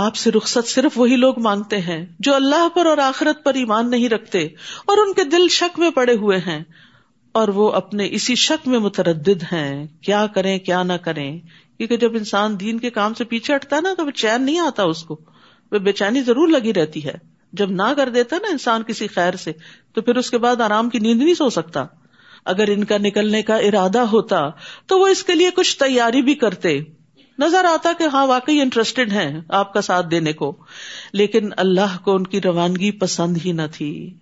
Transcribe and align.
آپ 0.00 0.16
سے 0.16 0.30
رخصت 0.30 0.68
صرف 0.68 0.98
وہی 0.98 1.16
لوگ 1.16 1.40
مانگتے 1.40 1.78
ہیں 1.78 2.06
جو 2.18 2.34
اللہ 2.34 2.68
پر 2.74 2.86
اور 2.86 2.98
آخرت 2.98 3.44
پر 3.44 3.54
ایمان 3.54 3.90
نہیں 3.90 4.08
رکھتے 4.08 4.44
اور 4.86 5.06
ان 5.06 5.12
کے 5.12 5.24
دل 5.24 5.48
شک 5.48 5.78
میں 5.78 5.90
پڑے 5.90 6.14
ہوئے 6.14 6.38
ہیں 6.38 6.64
اور 7.32 7.48
وہ 7.48 7.72
اپنے 7.72 8.08
اسی 8.10 8.34
شک 8.34 8.68
میں 8.68 8.78
متردد 8.78 9.42
ہیں۔ 9.42 9.86
کیا 10.02 10.26
کریں، 10.26 10.58
کیا 10.58 10.82
نہ 10.82 10.92
کریں۔ 10.92 11.40
کیونکہ 11.78 11.96
جب 11.96 12.14
انسان 12.14 12.60
دین 12.60 12.78
کے 12.78 12.90
کام 12.90 13.14
سے 13.14 13.24
پیچھے 13.24 13.56
ہٹتا 13.56 13.76
ہے 13.76 13.80
نا، 13.80 13.94
تو 13.96 14.06
وہ 14.06 14.10
چین 14.10 14.42
نہیں 14.42 14.58
آتا 14.58 14.82
اس 14.82 15.02
کو۔ 15.02 15.20
وہ 15.72 15.78
بے 15.78 15.92
چینی 15.92 16.22
ضرور 16.22 16.48
لگی 16.48 16.74
رہتی 16.74 17.04
ہے۔ 17.04 17.14
جب 17.52 17.70
نہ 17.70 17.94
کر 17.96 18.08
دیتا 18.08 18.36
نا 18.36 18.48
انسان 18.50 18.82
کسی 18.82 19.06
خیر 19.06 19.34
سے، 19.34 19.52
تو 19.94 20.02
پھر 20.02 20.16
اس 20.16 20.30
کے 20.30 20.38
بعد 20.38 20.60
آرام 20.60 20.88
کی 20.88 20.98
نیند 20.98 21.22
نہیں 21.22 21.34
سو 21.34 21.50
سکتا۔ 21.50 21.84
اگر 22.44 22.68
ان 22.68 22.84
کا 22.84 22.98
نکلنے 22.98 23.42
کا 23.42 23.56
ارادہ 23.56 23.98
ہوتا، 23.98 24.48
تو 24.86 24.98
وہ 24.98 25.06
اس 25.06 25.24
کے 25.24 25.34
لیے 25.34 25.50
کچھ 25.50 25.78
تیاری 25.78 26.22
بھی 26.22 26.34
کرتے۔ 26.34 26.80
نظر 27.38 27.64
آتا 27.64 27.92
کہ 27.98 28.04
ہاں 28.04 28.26
واقعی 28.26 28.60
انٹرسٹیڈ 28.60 29.12
ہیں 29.12 29.40
آپ 29.48 29.72
کا 29.72 29.80
ساتھ 29.80 30.06
دینے 30.10 30.32
کو، 30.32 30.56
لیکن 31.12 31.50
اللہ 31.56 31.98
کو 32.02 32.14
ان 32.14 32.26
کی 32.26 32.40
روانگی 32.40 32.90
پسند 32.90 33.36
ہی 33.44 33.52
نہ 33.52 33.62
تھی۔ 33.72 34.14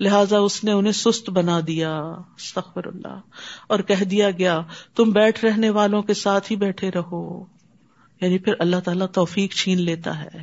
لہذا 0.00 0.38
اس 0.38 0.64
نے 0.64 0.72
انہیں 0.72 0.92
سست 0.92 1.30
بنا 1.30 1.60
دیا 1.66 2.14
سخر 2.38 2.86
اللہ، 2.86 3.20
اور 3.66 3.80
کہہ 3.80 4.04
دیا 4.04 4.30
گیا، 4.30 4.60
تم 4.94 5.10
بیٹھ 5.10 5.44
رہنے 5.44 5.70
والوں 5.70 6.02
کے 6.02 6.14
ساتھ 6.14 6.52
ہی 6.52 6.56
بیٹھے 6.56 6.90
رہو۔ 6.90 7.44
یعنی 8.20 8.38
پھر 8.38 8.52
اللہ 8.58 8.76
تعالیٰ 8.84 9.06
توفیق 9.06 9.54
چھین 9.54 9.80
لیتا 9.80 10.24
ہے۔ 10.24 10.42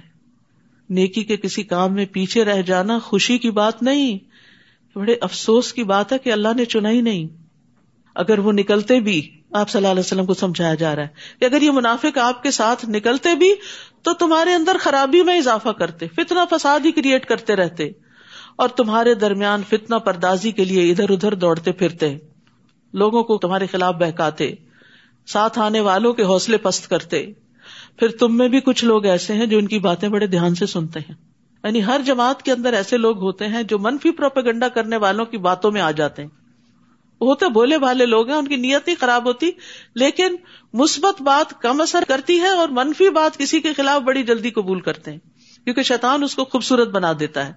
نیکی 0.90 1.24
کے 1.24 1.38
کسی 1.38 1.64
کام 1.64 1.94
میں 1.94 2.06
پیچھے 2.06 2.46
رہ 2.46 2.62
جانا 2.62 3.00
خوشی 3.00 3.38
کی 3.38 3.52
بات 3.52 3.84
نہیں، 3.84 4.18
بڑے 4.96 5.16
افسوس 5.22 5.74
کی 5.74 5.84
بات 5.84 6.14
ہے 6.14 6.18
کہ 6.18 6.34
اللہ 6.34 6.48
نے 6.56 6.66
چنا 6.66 6.90
ہی 6.90 7.02
نہیں۔ 7.02 7.39
اگر 8.20 8.40
وہ 8.40 8.52
نکلتے 8.52 9.00
بھی، 9.00 9.20
آپ 9.54 9.70
صلی 9.70 9.80
اللہ 9.80 9.88
علیہ 9.88 10.00
وسلم 10.00 10.26
کو 10.26 10.34
سمجھایا 10.34 10.74
جا 10.74 10.96
رہا 10.96 11.04
ہے 11.04 11.40
کہ 11.40 11.46
اگر 11.46 11.62
یہ 11.62 11.72
منافق 11.72 12.18
آپ 12.18 12.44
کے 12.44 12.52
ساتھ 12.52 12.86
نکلتے 12.90 13.36
بھی، 13.36 13.54
تو 14.04 14.14
تمہارے 14.14 14.54
اندر 14.54 14.78
خرابی 14.80 15.24
میں 15.24 15.38
اضافہ 15.38 15.70
کرتے 15.70 16.08
فتنا 16.08 16.46
فساد 16.50 16.86
ہی 16.86 16.92
کریٹ 16.92 17.26
کرتے 17.26 17.56
رہتے، 17.56 17.90
اور 18.56 18.70
تمہارے 18.70 19.14
درمیان 19.14 19.62
فتنا 19.70 19.98
پردازی 19.98 20.52
کے 20.52 20.66
لیے 20.66 20.90
ادھر 20.92 21.10
ادھر 21.10 21.34
دوڑتے 21.34 21.72
پھرتے، 21.72 22.18
لوگوں 22.94 23.24
کو 23.24 23.38
تمہارے 23.38 23.68
خلاف 23.68 23.96
بہکاتے، 23.96 24.54
ساتھ 25.28 25.60
آنے 25.60 25.80
والوں 25.80 26.14
کے 26.14 26.24
حوصلے 26.24 26.58
پست 26.58 26.90
کرتے۔ 26.90 27.26
پھر 28.00 28.08
تم 28.10 28.38
میں 28.38 28.48
بھی 28.48 28.60
کچھ 28.60 28.86
لوگ 28.86 29.06
ایسے 29.06 29.34
ہیں 29.34 29.46
جو 29.46 29.58
ان 29.58 29.68
کی 29.68 29.80
باتیں 29.80 30.10
بڑے 30.10 30.28
دھیان 30.28 30.56
سے 30.56 30.66
سنتے 30.66 31.00
ہیں۔ 31.00 31.16
یعنی 31.64 31.84
ہر 31.86 32.02
جماعت 32.06 32.44
کے 32.44 32.52
اندر 32.52 32.74
ایسے 32.74 32.98
لوگ 32.98 33.18
ہوتے 33.18 33.48
ہیں 33.48 33.64
جو 33.64 33.80
منفی 33.80 34.12
پروپیگنڈا 34.12 34.68
کرنے 34.68 34.98
والوں 34.98 35.26
کی 35.26 35.38
باتوں 35.38 35.72
میں 35.72 35.82
آ 35.82 35.92
جاتے 35.92 36.22
ہیں۔ 36.22 36.30
ہوتے 37.22 37.50
بولے 37.50 37.78
والے 37.78 38.06
لوگ 38.06 38.28
ہیں، 38.28 38.36
ان 38.36 38.48
کی 38.48 38.56
نیت 38.56 38.88
ہی 38.88 38.96
خراب 38.96 39.26
ہوتی، 39.26 39.52
لیکن 39.96 40.36
مثبت 40.74 41.22
بات 41.22 41.62
کم 41.62 41.82
اثر 41.82 42.04
کرتی 42.08 42.40
ہے 42.40 42.50
اور 42.50 42.70
منفی 42.70 43.10
بات 43.10 43.38
کسی 43.38 43.60
کے 43.60 43.74
خلاف 43.74 44.02
بڑی 44.02 44.24
جلدی 44.24 44.50
قبول 44.50 44.82
کرتے 44.82 45.12
ہیں، 45.12 45.20
کیونکہ 45.64 45.84
شیطان 45.84 46.24
اس 46.24 46.36
کو 46.36 46.46
خوبصورت 46.46 46.88
بنا 46.88 47.14
دیتا 47.20 47.48
ہے۔ 47.48 47.54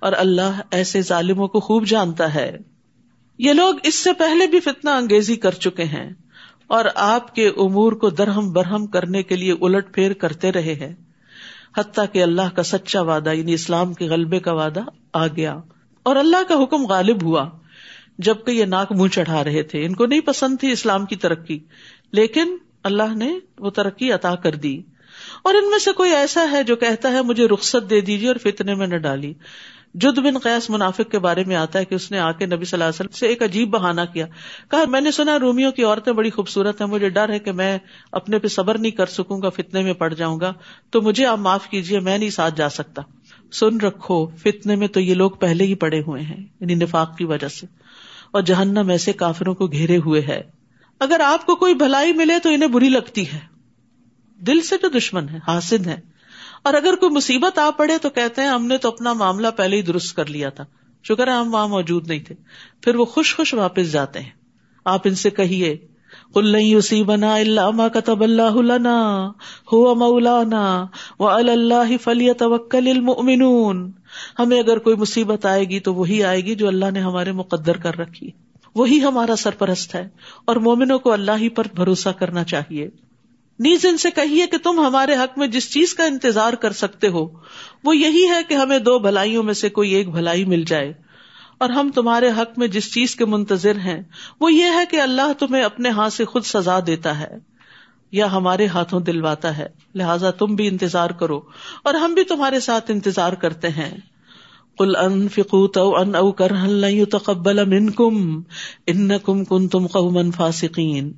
اور 0.00 0.12
اللہ 0.16 0.60
ایسے 0.70 1.02
ظالموں 1.02 1.48
کو 1.48 1.60
خوب 1.60 1.86
جانتا 1.86 2.34
ہے۔ 2.34 2.58
یہ 3.38 3.52
لوگ 3.52 3.74
اس 3.82 3.94
سے 3.94 4.12
پہلے 4.12 4.46
بھی 4.46 4.60
فتنا 4.60 4.96
انگیزی 4.96 5.36
کر 5.36 5.50
چکے 5.50 5.84
ہیں 5.84 6.10
اور 6.66 6.84
آپ 6.94 7.34
کے 7.34 7.48
امور 7.48 7.92
کو 7.92 8.10
درہم 8.10 8.52
برہم 8.52 8.86
کرنے 8.86 9.22
کے 9.22 9.36
لیے 9.36 9.52
الٹ 9.60 9.94
پھیر 9.94 10.12
کرتے 10.12 10.52
رہے 10.52 10.74
ہیں۔ 10.74 10.94
حتیٰ 11.76 12.04
کہ 12.12 12.22
اللہ 12.22 12.54
کا 12.54 12.62
سچا 12.62 13.00
وعدہ 13.00 13.32
یعنی 13.32 13.54
اسلام 13.54 13.92
کے 13.92 14.06
غلبے 14.06 14.40
کا 14.40 14.52
وعدہ 14.52 14.80
آ 15.12 15.26
گیا۔ 15.26 15.60
اور 16.02 16.16
اللہ 16.16 16.42
کا 16.48 16.54
حکم 16.62 16.86
غالب 16.86 17.22
ہوا۔ 17.22 17.50
جبکہ 18.18 18.50
یہ 18.50 18.64
ناک 18.64 18.92
منہ 18.92 19.08
چڑھا 19.08 19.44
رہے 19.44 19.62
تھے۔ 19.62 19.84
ان 19.84 19.94
کو 19.94 20.06
نہیں 20.06 20.20
پسند 20.20 20.56
تھی 20.60 20.72
اسلام 20.72 21.04
کی 21.04 21.16
ترقی، 21.16 21.58
لیکن 22.12 22.56
اللہ 22.84 23.14
نے 23.16 23.38
وہ 23.58 23.70
ترقی 23.70 24.12
عطا 24.12 24.34
کر 24.34 24.54
دی۔ 24.54 24.82
اور 25.44 25.54
ان 25.54 25.70
میں 25.70 25.78
سے 25.78 25.92
کوئی 25.92 26.12
ایسا 26.12 26.50
ہے 26.50 26.62
جو 26.62 26.76
کہتا 26.76 27.12
ہے، 27.12 27.22
مجھے 27.22 27.48
رخصت 27.48 27.90
دے 27.90 28.00
دیجیے 28.00 28.28
اور 28.28 28.36
فتنے 28.36 28.74
میں 28.74 28.86
نہ 28.86 28.96
ڈالی۔ 28.96 29.34
جد 29.94 30.18
بن 30.18 30.38
قیاس 30.38 30.70
منافق 30.70 31.10
کے 31.10 31.18
بارے 31.18 31.44
میں 31.44 31.56
آتا 31.56 31.78
ہے 31.78 31.84
کہ 31.84 31.94
اس 31.94 32.10
نے 32.10 32.18
آ 32.18 32.32
کے 32.32 32.46
نبی 32.46 32.64
صلی 32.64 32.76
اللہ 32.76 32.84
علیہ 32.84 32.94
وسلم 32.94 33.08
سے 33.08 33.26
ایک 33.26 33.42
عجیب 33.42 33.70
بہانا 33.70 34.04
کیا۔ 34.04 34.26
کہا، 34.70 34.84
میں 34.88 35.00
نے 35.00 35.10
سنا، 35.10 35.38
رومیوں 35.38 35.72
کی 35.72 35.82
عورتیں 35.84 36.12
بڑی 36.12 36.30
خوبصورت 36.30 36.80
ہیں، 36.80 36.88
مجھے 36.88 37.08
ڈر 37.08 37.28
ہے 37.28 37.38
کہ 37.38 37.52
میں 37.52 37.78
اپنے 38.12 38.38
پہ 38.38 38.48
صبر 38.48 38.78
نہیں 38.78 38.92
کر 38.92 39.06
سکوں 39.06 39.42
گا، 39.42 39.48
فتنے 39.48 39.82
میں 39.82 39.92
پڑ 39.92 40.14
جاؤں 40.14 40.40
گا۔ 40.40 40.52
تو 40.90 41.02
مجھے 41.02 41.26
آپ 41.26 41.38
معاف 41.38 41.68
کیجیے 41.68 42.00
میں 42.00 42.18
نہیں 42.18 42.30
ساتھ 42.30 42.54
جا 42.56 42.68
سکتا۔ 42.68 43.02
سن 43.52 43.80
رکھو، 43.80 44.26
فتنے 44.26 44.76
میں 44.76 44.88
تو 44.88 45.00
یہ 45.00 45.14
لوگ 45.14 45.30
پہلے 45.30 45.64
ہی 45.64 45.74
پڑے 45.74 46.00
ہوئے 46.00 46.22
ہیں 46.22 46.44
یعنی 46.60 46.74
نفاق 46.74 47.16
کی 47.16 47.24
وجہ 47.24 47.48
سے۔ 47.48 47.66
اور 48.36 48.44
جہنم 48.44 48.88
ایسے 48.88 49.12
کافروں 49.12 49.54
کو 49.54 49.66
گھیرے 49.66 49.96
ہوئے 49.96 50.20
ہے۔ 50.20 50.42
اگر 51.00 51.20
آپ 51.20 51.46
کو 51.46 51.56
کوئی 51.56 51.74
بھلائی 51.74 52.12
ملے 52.12 52.38
تو 52.42 52.48
انہیں 52.48 52.68
بری 52.68 52.88
لگتی 52.88 53.32
ہے۔ 53.32 53.38
دل 54.36 54.60
سے 54.60 54.76
تو 54.76 54.88
دشمن 54.88 55.28
ہے 55.28 55.38
حاصل 55.46 55.84
ہے۔ 55.84 56.00
اور 56.62 56.74
اگر 56.74 56.94
کوئی 56.94 57.12
مصیبت 57.12 57.58
آ 57.58 57.70
پڑے 57.70 57.98
تو 57.98 58.10
کہتے 58.10 58.42
ہیں، 58.42 58.48
ہم 58.48 58.66
نے 58.66 58.78
تو 58.78 58.88
اپنا 58.88 59.12
معاملہ 59.12 59.48
پہلے 59.56 59.76
ہی 59.76 59.82
درست 59.82 60.16
کر 60.16 60.26
لیا 60.26 60.48
تھا۔ 60.48 60.64
شکر 61.04 61.26
ہے، 61.26 61.32
ہم 61.32 61.54
وہاں 61.54 61.68
موجود 61.68 62.08
نہیں 62.08 62.20
تھے۔ 62.20 62.34
پھر 62.80 62.94
وہ 62.94 63.04
خوش 63.04 63.36
خوش 63.36 63.54
واپس 63.54 63.92
جاتے 63.92 64.20
ہیں۔ 64.20 64.30
آپ 64.84 65.00
ان 65.04 65.14
سے 65.14 65.30
کہیے 65.30 65.86
کل 66.34 66.50
نہیں 66.52 66.74
اسی 66.74 67.02
بنا 67.02 67.34
اللہ 67.34 67.88
کتب 67.94 68.22
اللہ 68.22 68.56
ہو 69.72 69.94
مولانا 69.94 70.64
وہ 71.18 71.28
اللہ 71.28 71.96
فلی 72.02 72.32
توکل 72.32 72.88
المؤمنون۔ 72.88 73.90
ہمیں 74.38 74.58
اگر 74.58 74.78
کوئی 74.78 74.96
مصیبت 74.96 75.46
آئے 75.46 75.64
گی 75.64 75.80
تو 75.80 75.94
وہی 75.94 76.22
آئے 76.24 76.40
گی 76.40 76.54
جو 76.54 76.68
اللہ 76.68 76.90
نے 76.92 77.00
ہمارے 77.00 77.32
مقدر 77.32 77.76
کر 77.76 77.98
رکھی 77.98 78.30
وہی 78.76 79.02
ہمارا 79.02 79.36
سرپرست 79.36 79.94
ہے، 79.94 80.08
اور 80.44 80.56
مومنوں 80.60 80.98
کو 80.98 81.12
اللہ 81.12 81.38
ہی 81.38 81.48
پر 81.48 81.66
بھروسہ 81.74 82.08
کرنا 82.18 82.44
چاہیے۔ 82.44 82.88
نیز 83.58 83.86
ان 83.86 83.96
سے 83.96 84.10
کہیے 84.10 84.46
کہ 84.46 84.58
تم 84.58 84.80
ہمارے 84.80 85.14
حق 85.14 85.38
میں 85.38 85.46
جس 85.46 85.70
چیز 85.72 85.94
کا 85.94 86.04
انتظار 86.04 86.52
کر 86.52 86.72
سکتے 86.72 87.08
ہو، 87.08 87.26
وہ 87.84 87.96
یہی 87.96 88.24
ہے 88.28 88.42
کہ 88.48 88.54
ہمیں 88.54 88.78
دو 88.78 88.98
بھلائیوں 88.98 89.42
میں 89.42 89.54
سے 89.54 89.68
کوئی 89.70 89.92
ایک 89.92 90.10
بھلائی 90.10 90.44
مل 90.44 90.64
جائے۔ 90.64 90.92
اور 91.58 91.70
ہم 91.70 91.90
تمہارے 91.94 92.30
حق 92.30 92.58
میں 92.58 92.68
جس 92.68 92.94
چیز 92.94 93.16
کے 93.16 93.24
منتظر 93.24 93.76
ہیں، 93.76 94.02
وہ 94.40 94.52
یہ 94.52 94.64
ہے 94.64 94.84
کہ 94.90 95.00
اللہ 95.00 95.32
تمہیں 95.38 95.62
اپنے 95.62 95.88
ہاتھ 95.88 96.12
سے 96.12 96.24
خود 96.24 96.44
سزا 96.44 96.78
دیتا 96.86 97.20
ہے 97.20 97.38
یا 98.12 98.32
ہمارے 98.32 98.66
ہاتھوں 98.66 99.00
دلواتا 99.00 99.58
ہے۔ 99.58 99.66
لہذا 99.94 100.30
تم 100.30 100.54
بھی 100.54 100.68
انتظار 100.68 101.10
کرو 101.10 101.40
اور 101.82 101.94
ہم 101.94 102.14
بھی 102.14 102.24
تمہارے 102.24 102.60
ساتھ 102.60 102.90
انتظار 102.90 103.32
کرتے 103.32 103.68
ہیں۔ 103.68 103.98
کل 104.78 104.96
ان 104.96 105.28
فکوت 105.28 105.78
ان 105.78 106.14
او 106.14 106.32
کر 106.32 106.52
تقبل 107.12 107.64
من 107.64 107.90
کم 107.90 108.42
ان 108.86 109.18
کم 109.18 109.44
کن 109.44 109.68
تم 109.68 109.86
قومن 109.86 110.30
فاسقین۔ 110.32 111.12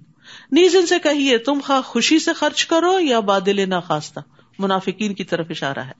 نیز 0.53 0.77
ان 0.77 0.87
سے 0.87 0.95
کہیے، 1.03 1.39
تم 1.39 1.59
خواہ 1.65 1.81
خوشی 1.81 2.19
سے 2.19 2.33
خرچ 2.33 2.67
کرو 2.67 3.01
یا 3.01 3.21
بادل 3.21 3.69
نہ 3.69 3.75
خاصتا 3.87 4.21
منافقین 4.59 5.15
کی 5.15 5.25
طرف 5.25 5.47
اشارہ 5.51 5.79
ہے۔ 5.79 5.93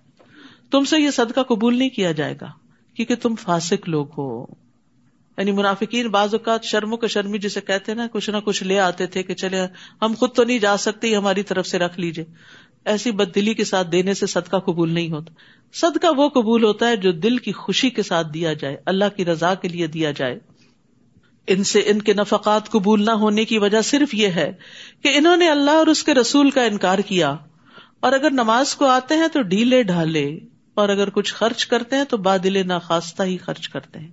تم 0.71 0.85
سے 0.85 0.99
یہ 0.99 1.11
صدقہ 1.11 1.41
قبول 1.41 1.77
نہیں 1.77 1.89
کیا 1.89 2.13
جائے 2.13 2.35
گا۔ 2.41 2.68
کیونکہ 2.99 3.29
تم 3.29 3.35
فاسق 3.35 3.89
لوگ 3.89 4.07
ہو۔ 4.19 4.47
یعنی 5.39 5.53
منافقین 5.53 6.09
بعض 6.09 6.35
اوقات 6.35 6.65
شرم 6.65 6.95
و 7.03 7.07
شرمی 7.07 7.39
جسے 7.39 7.61
کہتے 7.61 7.95
نا، 7.95 8.07
کچھ 8.13 8.31
نہ 8.31 8.37
کچھ 8.45 8.63
لے 8.63 8.79
آتے 8.79 9.07
تھے 9.07 9.23
کہ 9.23 9.35
چلے، 9.35 9.61
ہم 10.03 10.15
خود 10.19 10.33
تو 10.35 10.45
نہیں 10.45 10.59
جا 10.59 10.77
سکتے 10.77 11.15
ہماری 11.15 11.43
طرف 11.43 11.67
سے 11.67 11.79
رکھ 11.79 12.01
لیجیے 12.01 12.25
ایسی 12.85 13.11
بد 13.11 13.35
دلی 13.35 13.55
کے 13.55 13.65
ساتھ 13.65 13.89
دینے 13.93 14.15
سے 14.15 14.27
صدقہ 14.27 14.57
قبول 14.57 14.91
نہیں 14.91 15.11
ہوتا۔ 15.11 15.33
صدقہ 15.73 16.07
وہ 16.17 16.29
قبول 16.29 16.65
ہوتا 16.65 16.89
ہے 16.89 16.97
جو 16.97 17.13
دل 17.13 17.37
کی 17.37 17.53
خوشی 17.53 17.91
کے 17.91 18.03
ساتھ 18.03 18.27
دیا 18.35 18.53
جائے، 18.53 18.77
اللہ 18.87 19.05
کی 19.17 19.25
رضا 19.25 19.55
کے 19.55 19.69
لیے 19.69 19.87
دیا 19.87 20.11
جائے۔ 20.11 20.39
ان 21.47 21.65
سے 21.65 21.83
ان 21.87 22.03
کے 22.03 22.15
نفقات 22.15 22.71
قبول 22.71 23.05
نہ 23.05 23.11
ہونے 23.11 23.45
کی 23.45 23.59
وجہ 23.59 23.81
صرف 23.81 24.15
یہ 24.15 24.29
ہے 24.29 24.53
کہ 25.03 25.09
انہوں 25.15 25.37
نے 25.37 25.51
اللہ 25.51 25.71
اور 25.71 25.87
اس 25.87 26.05
کے 26.05 26.15
رسول 26.15 26.51
کا 26.51 26.63
انکار 26.63 26.99
کیا۔ 26.99 27.37
اور 28.01 28.13
اگر 28.13 28.31
نماز 28.31 28.75
کو 28.75 28.87
آتے 28.87 29.15
ہیں 29.15 29.29
تو 29.33 29.43
ڈھیلے 29.43 29.83
ڈھالے۔ 29.83 30.39
اور 30.81 30.89
اگر 30.89 31.11
کچھ 31.11 31.35
خرچ 31.35 31.67
کرتے 31.67 31.97
ہیں 31.97 32.05
تو 32.05 32.17
بادل 32.17 32.67
ناخواستہ 32.67 33.23
ہی 33.23 33.37
خرچ 33.37 33.69
کرتے 33.69 33.99
ہیں۔ 33.99 34.09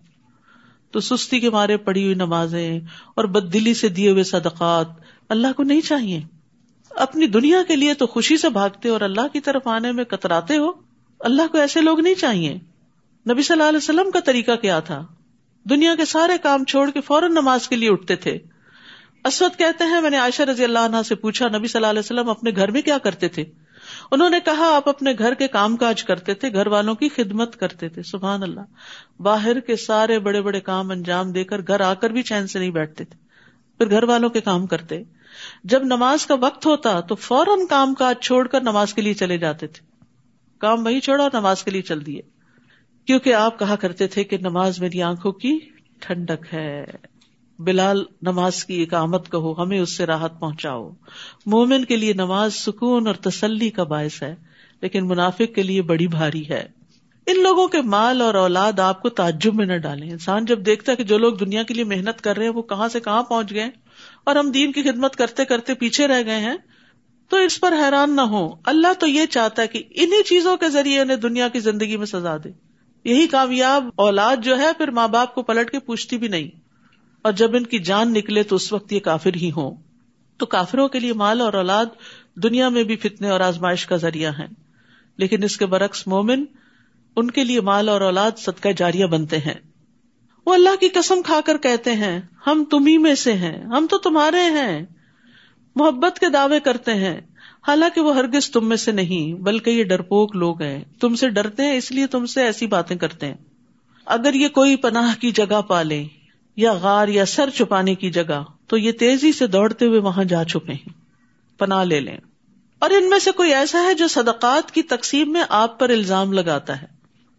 تو 0.91 0.99
سستی 0.99 1.39
کے 1.39 1.49
مارے 1.49 1.77
پڑی 1.77 2.03
ہوئی 2.03 2.15
نمازیں 2.15 2.79
اور 3.15 3.25
بد 3.25 3.53
دلی 3.53 3.73
سے 3.73 3.87
دیے 3.87 4.09
ہوئے 4.09 4.23
صدقات 4.23 4.87
اللہ 5.29 5.47
کو 5.57 5.63
نہیں 5.63 5.81
چاہیے۔ 5.81 6.21
اپنی 6.89 7.27
دنیا 7.27 7.63
کے 7.67 7.75
لیے 7.75 7.93
تو 7.93 8.07
خوشی 8.07 8.37
سے 8.37 8.49
بھاگتے 8.49 8.89
اور 8.89 9.01
اللہ 9.01 9.27
کی 9.33 9.39
طرف 9.39 9.67
آنے 9.67 9.91
میں 9.91 10.03
کتراتے 10.03 10.57
ہو۔ 10.57 10.71
اللہ 11.19 11.41
کو 11.51 11.57
ایسے 11.57 11.81
لوگ 11.81 11.99
نہیں 11.99 12.13
چاہیے۔ 12.13 12.53
نبی 13.31 13.43
صلی 13.43 13.53
اللہ 13.53 13.63
علیہ 13.63 13.77
وسلم 13.77 14.11
کا 14.11 14.19
طریقہ 14.19 14.55
کیا 14.55 14.79
تھا؟ 14.79 15.05
دنیا 15.69 15.95
کے 15.95 16.05
سارے 16.05 16.33
کام 16.43 16.63
چھوڑ 16.63 16.89
کے 16.89 17.01
فوراً 17.01 17.31
نماز 17.31 17.67
کے 17.67 17.75
لیے 17.75 17.89
اٹھتے 17.89 18.15
تھے۔ 18.15 18.37
اسود 19.25 19.51
کہتے 19.57 19.83
ہیں، 19.83 20.01
میں 20.01 20.09
نے 20.09 20.17
عائشہ 20.17 20.41
رضی 20.41 20.63
اللہ 20.63 20.79
عنہ 20.79 20.97
سے 21.05 21.15
پوچھا، 21.15 21.47
نبی 21.47 21.67
صلی 21.67 21.79
اللہ 21.79 21.87
علیہ 21.87 21.99
وسلم 21.99 22.29
اپنے 22.29 22.51
گھر 22.55 22.71
میں 22.71 22.81
کیا 22.81 22.97
کرتے 22.97 23.27
تھے؟ 23.27 23.45
انہوں 24.11 24.29
نے 24.29 24.39
کہا 24.45 24.75
آپ 24.75 24.89
اپنے 24.89 25.13
گھر 25.19 25.33
کے 25.33 25.47
کام 25.47 25.77
کاج 25.77 26.03
کرتے 26.03 26.33
تھے، 26.33 26.53
گھر 26.53 26.67
والوں 26.67 26.95
کی 26.95 27.09
خدمت 27.09 27.55
کرتے 27.55 27.89
تھے، 27.89 28.03
سبحان 28.03 28.43
اللہ۔ 28.43 28.59
باہر 29.19 29.59
کے 29.59 29.75
سارے 29.75 30.19
بڑے 30.19 30.41
بڑے 30.41 30.59
کام 30.59 30.91
انجام 30.91 31.31
دے 31.31 31.43
کر 31.43 31.61
گھر 31.67 31.81
آ 31.81 31.93
کر 31.93 32.09
بھی 32.09 32.21
چین 32.21 32.47
سے 32.47 32.59
نہیں 32.59 32.69
بیٹھتے 32.69 33.05
تھے۔ 33.05 33.25
پھر 33.77 33.89
گھر 33.89 34.03
والوں 34.03 34.29
کے 34.29 34.41
کام 34.41 34.67
کرتے۔ 34.67 35.03
جب 35.63 35.83
نماز 35.83 36.25
کا 36.25 36.35
وقت 36.41 36.65
ہوتا 36.65 36.99
تو 36.99 37.15
فوراً 37.15 37.65
کام 37.69 37.93
کاج 37.93 38.15
چھوڑ 38.21 38.47
کر 38.47 38.61
نماز 38.61 38.93
کے 38.93 39.01
لیے 39.01 39.13
چلے 39.13 39.37
جاتے 39.37 39.67
تھے۔ 39.67 39.85
کام 40.57 40.85
وہی 40.85 40.99
چھوڑا 40.99 41.23
اور 41.23 41.31
نماز 41.33 41.63
کے 41.63 41.71
لیے 41.71 41.81
چل 41.81 42.05
دیے۔ 42.05 42.21
کیونکہ 43.05 43.33
آپ 43.33 43.59
کہا 43.59 43.75
کرتے 43.75 44.07
تھے 44.07 44.23
کہ 44.23 44.37
نماز 44.37 44.79
میری 44.79 45.01
آنکھوں 45.01 45.31
کی 45.31 45.59
ٹھنڈک 45.99 46.53
ہے۔ 46.53 46.85
بلال 47.59 48.03
نماز 48.21 48.65
کی 48.65 48.83
اقامت 48.83 49.31
کہو، 49.31 49.63
ہمیں 49.63 49.79
اس 49.79 49.97
سے 49.97 50.05
راحت 50.05 50.39
پہنچاؤ۔ 50.39 50.89
مومن 51.45 51.85
کے 51.85 51.95
لیے 51.95 52.13
نماز 52.13 52.55
سکون 52.55 53.07
اور 53.07 53.15
تسلی 53.15 53.69
کا 53.69 53.83
باعث 53.83 54.23
ہے، 54.23 54.35
لیکن 54.81 55.07
منافق 55.07 55.55
کے 55.55 55.63
لیے 55.63 55.81
بڑی 55.81 56.07
بھاری 56.07 56.49
ہے۔ 56.49 56.67
ان 57.27 57.43
لوگوں 57.43 57.67
کے 57.67 57.81
مال 57.81 58.21
اور 58.21 58.33
اولاد 58.33 58.79
آپ 58.79 59.01
کو 59.01 59.09
تعجب 59.09 59.55
میں 59.55 59.65
نہ 59.65 59.77
ڈالیں۔ 59.77 60.11
انسان 60.11 60.45
جب 60.45 60.65
دیکھتا 60.65 60.91
ہے 60.91 60.97
کہ 60.97 61.03
جو 61.03 61.17
لوگ 61.17 61.33
دنیا 61.33 61.63
کے 61.63 61.73
لیے 61.73 61.83
محنت 61.83 62.21
کر 62.21 62.37
رہے 62.37 62.45
ہیں، 62.45 62.53
وہ 62.53 62.61
کہاں 62.61 62.87
سے 62.87 62.99
کہاں 62.99 63.23
پہنچ 63.23 63.51
گئے 63.51 63.69
اور 64.23 64.35
ہم 64.35 64.51
دین 64.51 64.71
کی 64.71 64.83
خدمت 64.83 65.15
کرتے 65.15 65.45
کرتے 65.45 65.73
پیچھے 65.73 66.07
رہ 66.07 66.23
گئے 66.25 66.39
ہیں، 66.39 66.57
تو 67.29 67.37
اس 67.37 67.59
پر 67.59 67.73
حیران 67.73 68.15
نہ 68.15 68.21
ہو 68.21 68.55
اللہ 68.65 68.93
تو 68.99 69.07
یہ 69.07 69.25
چاہتا 69.25 69.61
ہے 69.61 69.67
کہ 69.67 69.83
انہیں 69.89 70.21
چیزوں 70.21 70.57
کے 70.57 70.69
ذریعے 70.69 70.99
انہیں 70.99 71.17
دنیا 71.17 71.47
کی 71.47 71.59
زندگی 71.59 71.97
میں 71.97 72.05
سزا 72.05 72.37
دے۔ 72.37 72.49
یہی 73.03 73.27
کامیاب 73.27 73.89
اولاد 73.95 74.37
جو 74.37 74.57
ہے، 74.57 74.71
پھر 74.77 74.91
ماں 74.91 75.07
باپ 75.07 75.35
کو 75.35 75.43
پلٹ 75.43 75.71
کے 75.71 75.79
پوچھتی 75.79 76.17
بھی 76.17 76.27
نہیں۔ 76.27 76.64
اور 77.25 77.33
جب 77.33 77.55
ان 77.55 77.63
کی 77.63 77.79
جان 77.79 78.13
نکلے 78.13 78.43
تو 78.43 78.55
اس 78.55 78.73
وقت 78.73 78.93
یہ 78.93 78.99
کافر 78.99 79.29
ہی 79.35 79.51
ہوں۔ 79.51 79.75
تو 80.37 80.45
کافروں 80.45 80.87
کے 80.87 80.99
لیے 80.99 81.13
مال 81.13 81.41
اور 81.41 81.53
اولاد 81.53 81.85
دنیا 82.35 82.69
میں 82.69 82.83
بھی 82.83 82.95
فتنے 82.95 83.29
اور 83.29 83.39
آزمائش 83.39 83.85
کا 83.85 83.95
ذریعہ 83.95 84.31
ہے 84.39 84.45
لیکن 85.17 85.43
اس 85.43 85.57
کے 85.57 85.65
برعکس 85.65 86.07
مومن 86.07 86.43
ان 87.15 87.31
کے 87.31 87.43
لیے 87.43 87.61
مال 87.61 87.89
اور 87.89 88.01
اولاد 88.01 88.31
صدقہ 88.37 88.69
جاریہ 88.77 89.05
بنتے 89.05 89.37
ہیں۔ 89.37 89.53
وہ 90.45 90.53
اللہ 90.53 90.75
کی 90.79 90.89
قسم 90.89 91.21
کھا 91.25 91.39
کر 91.45 91.57
کہتے 91.57 91.91
ہیں، 91.91 92.21
ہم 92.47 92.65
تمہیں 92.71 92.97
میں 92.97 93.15
سے 93.15 93.33
ہیں، 93.33 93.63
ہم 93.63 93.87
تو 93.89 93.97
تمہارے 93.97 94.41
ہیں۔ 94.41 94.85
محبت 95.75 96.19
کے 96.19 96.29
دعوے 96.29 96.59
کرتے 96.59 96.93
ہیں۔ 96.93 97.21
حالانکہ 97.67 98.01
وہ 98.01 98.15
ہرگز 98.15 98.51
تم 98.51 98.69
میں 98.69 98.77
سے 98.77 98.91
نہیں، 98.91 99.33
بلکہ 99.33 99.69
یہ 99.69 99.83
ڈرپوک 99.83 100.35
لوگ 100.35 100.61
ہیں۔ 100.61 100.83
تم 100.99 101.15
سے 101.15 101.29
ڈرتے 101.29 101.63
ہیں، 101.63 101.77
اس 101.77 101.91
لیے 101.91 102.07
تم 102.07 102.25
سے 102.25 102.41
ایسی 102.41 102.67
باتیں 102.67 102.95
کرتے 102.95 103.25
ہیں۔ 103.25 103.35
اگر 104.05 104.33
یہ 104.33 104.47
کوئی 104.47 104.75
پناہ 104.75 105.21
کی 105.21 105.31
جگہ 105.31 105.61
پالے 105.61 106.03
یا 106.55 106.73
غار 106.73 107.07
یا 107.07 107.25
سر 107.25 107.49
چھپانے 107.49 107.95
کی 107.95 108.11
جگہ 108.11 108.43
تو 108.67 108.77
یہ 108.77 108.91
تیزی 108.91 109.31
سے 109.31 109.47
دوڑتے 109.47 109.85
ہوئے 109.85 109.99
وہاں 109.99 110.23
جا 110.23 110.43
چکے 110.43 110.73
ہیں۔ 110.73 110.89
پناہ 111.59 111.83
لے 111.83 111.99
لیں۔ 111.99 112.17
اور 112.79 112.89
ان 112.89 113.09
میں 113.09 113.19
سے 113.19 113.31
کوئی 113.31 113.53
ایسا 113.53 113.83
ہے 113.83 113.93
جو 113.93 114.07
صدقات 114.07 114.71
کی 114.71 114.83
تقسیم 114.83 115.31
میں 115.31 115.43
آپ 115.49 115.79
پر 115.79 115.89
الزام 115.89 116.33
لگاتا 116.33 116.81
ہے۔ 116.81 116.87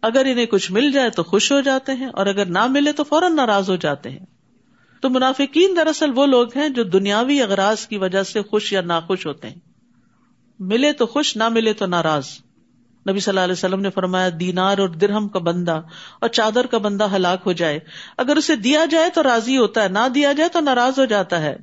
اگر 0.01 0.25
انہیں 0.25 0.45
کچھ 0.45 0.71
مل 0.71 0.91
جائے 0.91 1.09
تو 1.09 1.23
خوش 1.23 1.51
ہو 1.51 1.61
جاتے 1.61 1.91
ہیں، 1.91 2.07
اور 2.07 2.25
اگر 2.25 2.45
نہ 2.45 2.67
ملے 2.67 2.91
تو 2.91 3.03
فوراً 3.03 3.35
ناراض 3.35 3.69
ہو 3.69 3.75
جاتے 3.75 4.09
ہیں۔ 4.09 4.25
تو 5.01 5.09
منافقین 5.09 5.75
دراصل 5.75 6.11
وہ 6.15 6.25
لوگ 6.25 6.47
ہیں 6.57 6.69
جو 6.69 6.83
دنیاوی 6.83 7.41
اغراض 7.41 7.87
کی 7.87 7.97
وجہ 7.97 8.23
سے 8.23 8.41
خوش 8.41 8.73
یا 8.73 8.81
ناخوش 8.81 9.25
ہوتے 9.25 9.49
ہیں۔ 9.49 9.59
ملے 10.59 10.93
تو 10.93 11.05
خوش، 11.05 11.37
نہ 11.37 11.49
ملے 11.49 11.73
تو 11.73 11.85
ناراض۔ 11.85 12.27
نبی 13.09 13.19
صلی 13.19 13.31
اللہ 13.31 13.39
علیہ 13.39 13.53
وسلم 13.53 13.79
نے 13.79 13.89
فرمایا، 13.89 14.29
دینار 14.39 14.77
اور 14.77 14.89
درہم 14.89 15.27
کا 15.27 15.39
بندہ 15.39 15.81
اور 16.21 16.29
چادر 16.29 16.65
کا 16.65 16.77
بندہ 16.77 17.15
ہلاک 17.15 17.39
ہو 17.45 17.51
جائے۔ 17.51 17.79
اگر 18.17 18.35
اسے 18.35 18.55
دیا 18.55 18.85
جائے 18.85 19.09
تو 19.09 19.23
راضی 19.23 19.57
ہوتا 19.57 19.83
ہے، 19.83 19.87
نہ 19.87 20.07
دیا 20.15 20.33
جائے 20.33 20.49
تو 20.49 20.59
ناراض 20.59 20.99
ہو 20.99 21.05
جاتا 21.05 21.41
ہے۔ 21.41 21.55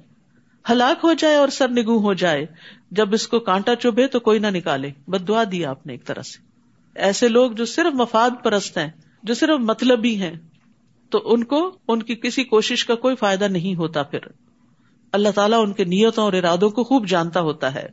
ہلاک 0.71 1.05
ہو 1.05 1.13
جائے 1.13 1.37
اور 1.37 1.49
سر 1.49 1.69
نگو 1.69 1.99
ہو 1.99 2.15
جائے۔ 2.15 2.47
جب 2.91 3.15
اس 3.15 3.29
کو 3.29 3.41
کانٹا 3.41 3.75
چوبے 3.75 4.07
تو 4.07 4.21
کوئی 4.21 4.39
نہ 4.39 4.47
نکالے۔ 4.47 4.91
بد 5.09 5.29
دعا 5.29 5.45
دیا 5.53 5.71
آپ 5.71 5.87
نے 5.87 5.93
ایک 5.93 6.05
طرح 6.05 6.23
سے۔ 6.23 6.43
ایسے 6.95 7.29
لوگ 7.29 7.53
جو 7.53 7.65
صرف 7.65 7.95
مفاد 7.95 8.31
پرست 8.45 8.79
ہیں، 8.79 8.91
جو 9.23 9.35
صرف 9.35 9.61
مطلب 9.61 10.05
ہی 10.05 10.17
ہیں، 10.17 10.35
تو 11.11 11.23
ان 11.25 11.45
کو، 11.45 11.79
ان 11.89 12.03
کی 12.03 12.15
کسی 12.15 12.45
کوشش 12.45 12.87
کا 12.87 12.95
کوئی 12.95 13.17
فائدہ 13.17 13.45
نہیں 13.45 13.75
ہوتا 13.75 14.03
پھر۔ 14.03 14.19
اللہ 15.13 15.29
تعالیٰ 15.35 15.63
ان 15.63 15.73
کے 15.73 15.85
نیتوں 15.85 16.25
اور 16.25 16.33
ارادوں 16.33 16.71
کو 16.71 16.85
خوب 16.85 17.09
جانتا 17.09 17.41
ہوتا 17.41 17.75
ہے۔ 17.75 17.89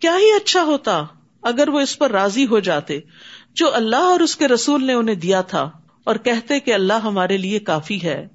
کیا 0.00 0.16
ہی 0.16 0.32
اچھا 0.32 0.62
ہوتا۔ 0.62 1.02
اگر 1.42 1.68
وہ 1.68 1.80
اس 1.80 1.98
پر 1.98 2.10
راضی 2.10 2.46
ہو 2.46 2.58
جاتے، 2.58 3.00
جو 3.54 3.74
اللہ 3.74 3.96
اور 3.96 4.20
اس 4.20 4.36
کے 4.36 4.48
رسول 4.48 4.86
نے 4.86 4.92
انہیں 4.92 5.14
دیا 5.14 5.40
تھا، 5.40 5.70
اور 6.04 6.16
کہتے 6.16 6.60
کہ 6.60 6.74
اللہ 6.74 6.92
ہمارے 6.92 7.36
لیے 7.36 7.58
کافی 7.58 8.02
ہے۔ 8.02 8.26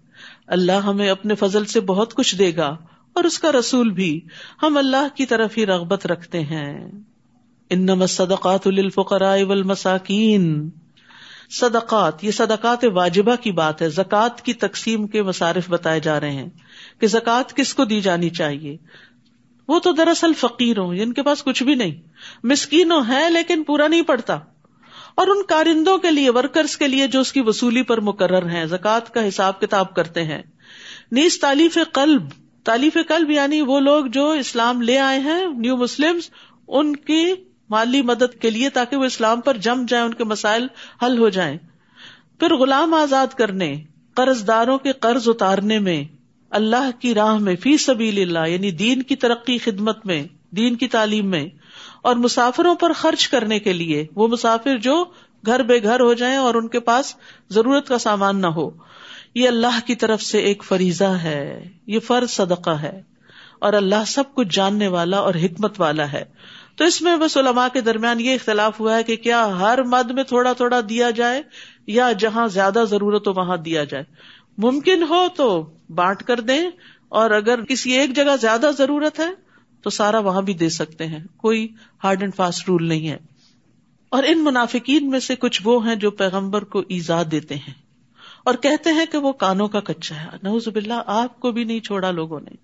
اللہ 0.48 0.72
ہمیں 0.72 1.10
اپنے 1.10 1.36
فضل 1.36 1.66
سے 1.66 1.80
بہت 1.80 2.14
کچھ 2.14 2.36
دے 2.36 2.56
گا، 2.56 2.76
اور 3.14 3.24
اس 3.24 3.40
کا 3.40 3.52
رسول 3.52 3.92
بھی۔ 3.92 4.20
ہم 4.64 4.78
اللہ 4.78 5.08
کی 5.16 5.26
طرف 5.26 5.58
ہی 5.58 5.66
رغبت 5.66 6.06
رکھتے 6.06 6.40
ہیں۔ 6.40 6.92
ان 7.70 8.08
صدقات 8.08 8.68
الفقراء 8.68 9.44
والمساکین۔ 9.44 10.70
صدقات، 11.50 12.24
یہ 12.24 12.32
صدقات 12.32 12.84
واجبہ 12.84 13.36
کی 13.36 13.52
بات 13.52 13.82
ہے۔ 13.82 13.90
زکوٰۃ 13.90 14.42
کی 14.42 14.54
تقسیم 14.54 15.08
کے 15.08 15.24
مصارف 15.24 15.70
بتائے 15.70 16.00
جا 16.00 16.20
رہے 16.20 16.32
ہیں 16.32 16.50
کہ 17.00 17.08
زکوٰۃ 17.08 17.54
کس 17.56 17.74
کو 17.74 17.86
دی 17.86 18.02
جانی 18.02 18.30
چاہیے؟ 18.30 18.78
وہ 19.68 19.80
تو 19.80 19.92
دراصل 19.92 20.34
فقیر 20.34 20.80
ہوں، 20.80 20.96
جن 20.96 21.14
کے 21.14 21.24
پاس 21.24 21.44
کچھ 21.44 21.64
بھی 21.64 21.76
نہیں۔ 21.76 22.02
مسکینوں 22.44 23.02
ہے 23.08 23.30
لیکن 23.30 23.64
پورا 23.64 23.88
نہیں 23.88 24.02
پڑتا 24.02 24.40
اور 25.16 25.28
ان 25.28 25.44
کارندوں 25.44 25.98
کے 25.98 26.12
لیے 26.12 26.30
ورکرس 26.30 26.78
کے 26.78 26.88
لیے 26.88 27.08
جو 27.08 27.20
اس 27.20 27.34
کی 27.34 27.42
وصولی 27.42 27.84
پر 27.84 28.00
مقرر 28.00 28.50
ہیں، 28.50 28.66
زکوٰۃ 28.66 29.12
کا 29.14 29.28
حساب 29.28 29.62
کتاب 29.62 29.96
کرتے 29.96 30.24
ہیں۔ 30.24 30.42
نیز 31.12 31.40
تعلیف 31.40 31.78
قلب 31.92 32.22
تعلیف 32.64 32.98
قلب 33.08 33.32
یعنی 33.32 33.62
وہ 33.62 33.80
لوگ 33.80 34.06
جو 34.06 34.30
اسلام 34.30 34.82
لے 34.82 35.00
آئے 35.00 35.20
ہیں 35.20 35.46
نیو 35.58 35.78
مسلم 35.78 36.20
ان 36.68 36.96
کی 36.96 37.34
مالی 37.70 38.02
مدد 38.02 38.42
کے 38.42 38.50
لیے 38.50 38.70
تاکہ 38.70 38.98
وہ 38.98 39.04
اسلام 39.04 39.42
پر 39.42 39.58
جم 39.58 39.86
جائیں، 39.88 40.06
ان 40.06 40.14
کے 40.14 40.24
مسائل 40.24 40.68
حل 41.04 41.18
ہو 41.18 41.30
جائیں۔ 41.30 41.58
پھر 42.40 42.56
غلام 42.56 42.94
آزاد 42.94 43.28
کرنے 43.28 43.84
قرض 44.14 44.48
داروں 44.48 44.78
کے 44.78 44.92
قرض 44.92 45.30
اتارنے 45.30 45.80
میں 45.80 46.04
اللہ 46.52 46.90
کی 47.00 47.14
راہ 47.14 47.38
میں، 47.38 47.56
فی 47.56 47.78
سبیل 47.78 48.22
اللہ 48.22 48.48
یعنی 48.50 48.72
دین 48.72 49.02
کی 49.02 49.16
ترقی 49.16 49.58
خدمت 49.58 50.06
میں، 50.06 50.24
دین 50.56 50.76
کی 50.76 50.88
تعلیم 50.88 51.30
میں، 51.30 51.46
اور 52.02 52.16
مسافروں 52.16 52.76
پر 52.76 52.94
خرچ 52.94 53.28
کرنے 53.28 53.60
کے 53.60 53.74
لیے، 53.74 54.06
وہ 54.16 54.28
مسافر 54.28 54.78
جو 54.78 55.04
گھر 55.46 55.64
بے 55.64 55.82
گھر 55.84 56.00
ہو 56.00 56.14
جائیں 56.14 56.38
اور 56.38 56.56
ان 56.56 56.68
کے 56.68 56.80
پاس 56.80 57.16
ضرورت 57.50 57.88
کا 57.88 57.98
سامان 57.98 58.42
نہ 58.42 58.48
ہو۔ 58.48 58.70
یہ 59.36 59.48
اللہ 59.48 59.80
کی 59.86 59.96
طرف 59.96 60.22
سے 60.22 60.40
ایک 60.40 60.64
فریضہ 60.64 61.12
ہے، 61.24 61.70
یہ 61.88 62.00
فرض 62.00 62.30
صدقہ 62.30 62.78
ہے، 62.82 63.02
اور 63.60 63.74
اللہ 63.74 64.04
سب 64.08 64.34
کچھ 64.34 64.48
جاننے 64.52 64.88
والا 64.88 65.18
اور 65.18 65.34
حکمت 65.36 65.80
والا 65.80 66.12
ہے۔ 66.12 66.24
تو 66.76 66.84
اس 66.84 67.02
میں 67.02 67.16
بس 67.18 67.38
علماء 67.38 67.68
کے 67.74 67.82
درمیان 67.82 68.20
یہ 68.20 68.34
اختلاف 68.34 68.80
ہوا 68.80 68.96
ہے 68.98 69.04
کہ 69.04 69.16
کیا 69.16 69.60
ہر 69.60 69.84
مد 69.84 70.12
میں 70.12 70.24
تھوڑا 70.24 70.54
تھوڑا 70.54 70.80
دیا 70.90 71.10
جائے 71.10 71.42
یا 71.88 72.12
جہاں 72.12 72.48
زیادہ 72.48 72.84
ضرورت 72.90 73.28
ہو 73.28 73.34
وہاں 73.34 73.58
دیا 73.58 73.84
جائے۔ 73.84 74.04
ممکن 74.58 75.04
ہو 75.04 75.28
تو 75.36 75.70
بانٹ 75.90 76.24
کر 76.24 76.40
دیں 76.40 76.70
اور 77.10 77.32
اگر 77.32 77.64
کسی 77.64 77.92
ایک 77.92 78.16
جگہ 78.16 78.36
زیادہ 78.42 78.72
ضرورت 78.78 79.20
ہے 79.20 79.30
تو 79.82 79.90
سارا 79.90 80.20
وہاں 80.20 80.42
بھی 80.42 80.54
دے 80.54 80.70
سکتے 80.70 81.06
ہیں 81.06 81.24
کوئی 81.38 81.68
ہارڈ 82.04 82.22
اینڈ 82.22 82.36
فاسٹ 82.36 82.70
رول 82.70 82.88
نہیں 82.88 83.10
ہے 83.10 83.18
اور 84.10 84.24
ان 84.24 84.44
منافقین 84.44 85.10
میں 85.10 85.20
سے 85.20 85.36
کچھ 85.36 85.62
وہ 85.64 85.88
ہیں 85.88 85.96
جو 85.96 86.12
پیغمبر 86.12 86.64
کو 86.64 86.80
ایزاد 86.80 87.26
دیتے 87.32 87.56
ہیں 87.56 87.74
اور 88.46 88.54
کہتے 88.56 88.90
ہیں 88.92 89.06
کہ 89.12 89.18
وہ 89.18 89.32
کانوں 89.32 89.68
کا 89.68 89.80
کچا 89.80 90.16
ہے۔ 90.16 90.28
نوز 90.44 90.68
باللہ، 90.68 91.04
آپ 91.06 91.40
کو 91.40 91.52
بھی 91.52 91.64
نہیں 91.64 91.80
چھوڑا 91.80 92.12
لوگوں 92.12 92.40
نے۔ 92.40 92.56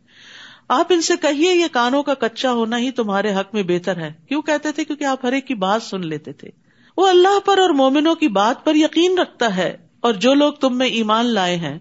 آپ 0.68 0.88
ان 0.90 1.02
سے 1.02 1.14
کہیے 1.22 1.54
یہ 1.54 1.66
کانوں 1.72 2.04
کا 2.04 2.14
کچا 2.14 2.52
ہونا 2.52 2.78
ہی 2.78 2.92
تمہارے 2.92 3.34
حق 3.34 3.54
میں 3.54 3.64
بہتر 3.64 3.98
ہے۔ 3.98 4.14
کیوں 4.28 4.42
کہتے 4.42 4.72
تھے؟ 4.72 4.86
کیونکہ 4.86 5.04
آپ 5.04 5.26
ہر 5.26 5.32
ایک 5.32 5.48
کی 5.48 5.56
بات 5.56 5.84
سن 5.84 6.08
لیتے 6.08 6.34
تھے۔ 6.34 6.50
وہ 6.98 7.08
اللہ 7.08 7.40
پر 7.46 7.58
اور 7.58 7.70
مومنوں 7.70 8.16
کی 8.16 8.28
بات 8.28 8.66
پر 8.66 8.76
یقین 8.76 9.18
رکھتا 9.18 9.58
ہے۔ 9.58 9.91
اور 10.02 10.14
جو 10.14 10.34
لوگ 10.34 10.54
تم 10.54 10.78
میں 10.78 10.88
ایمان 10.88 11.26
لائے 11.26 11.56
ہیں، 11.56 11.80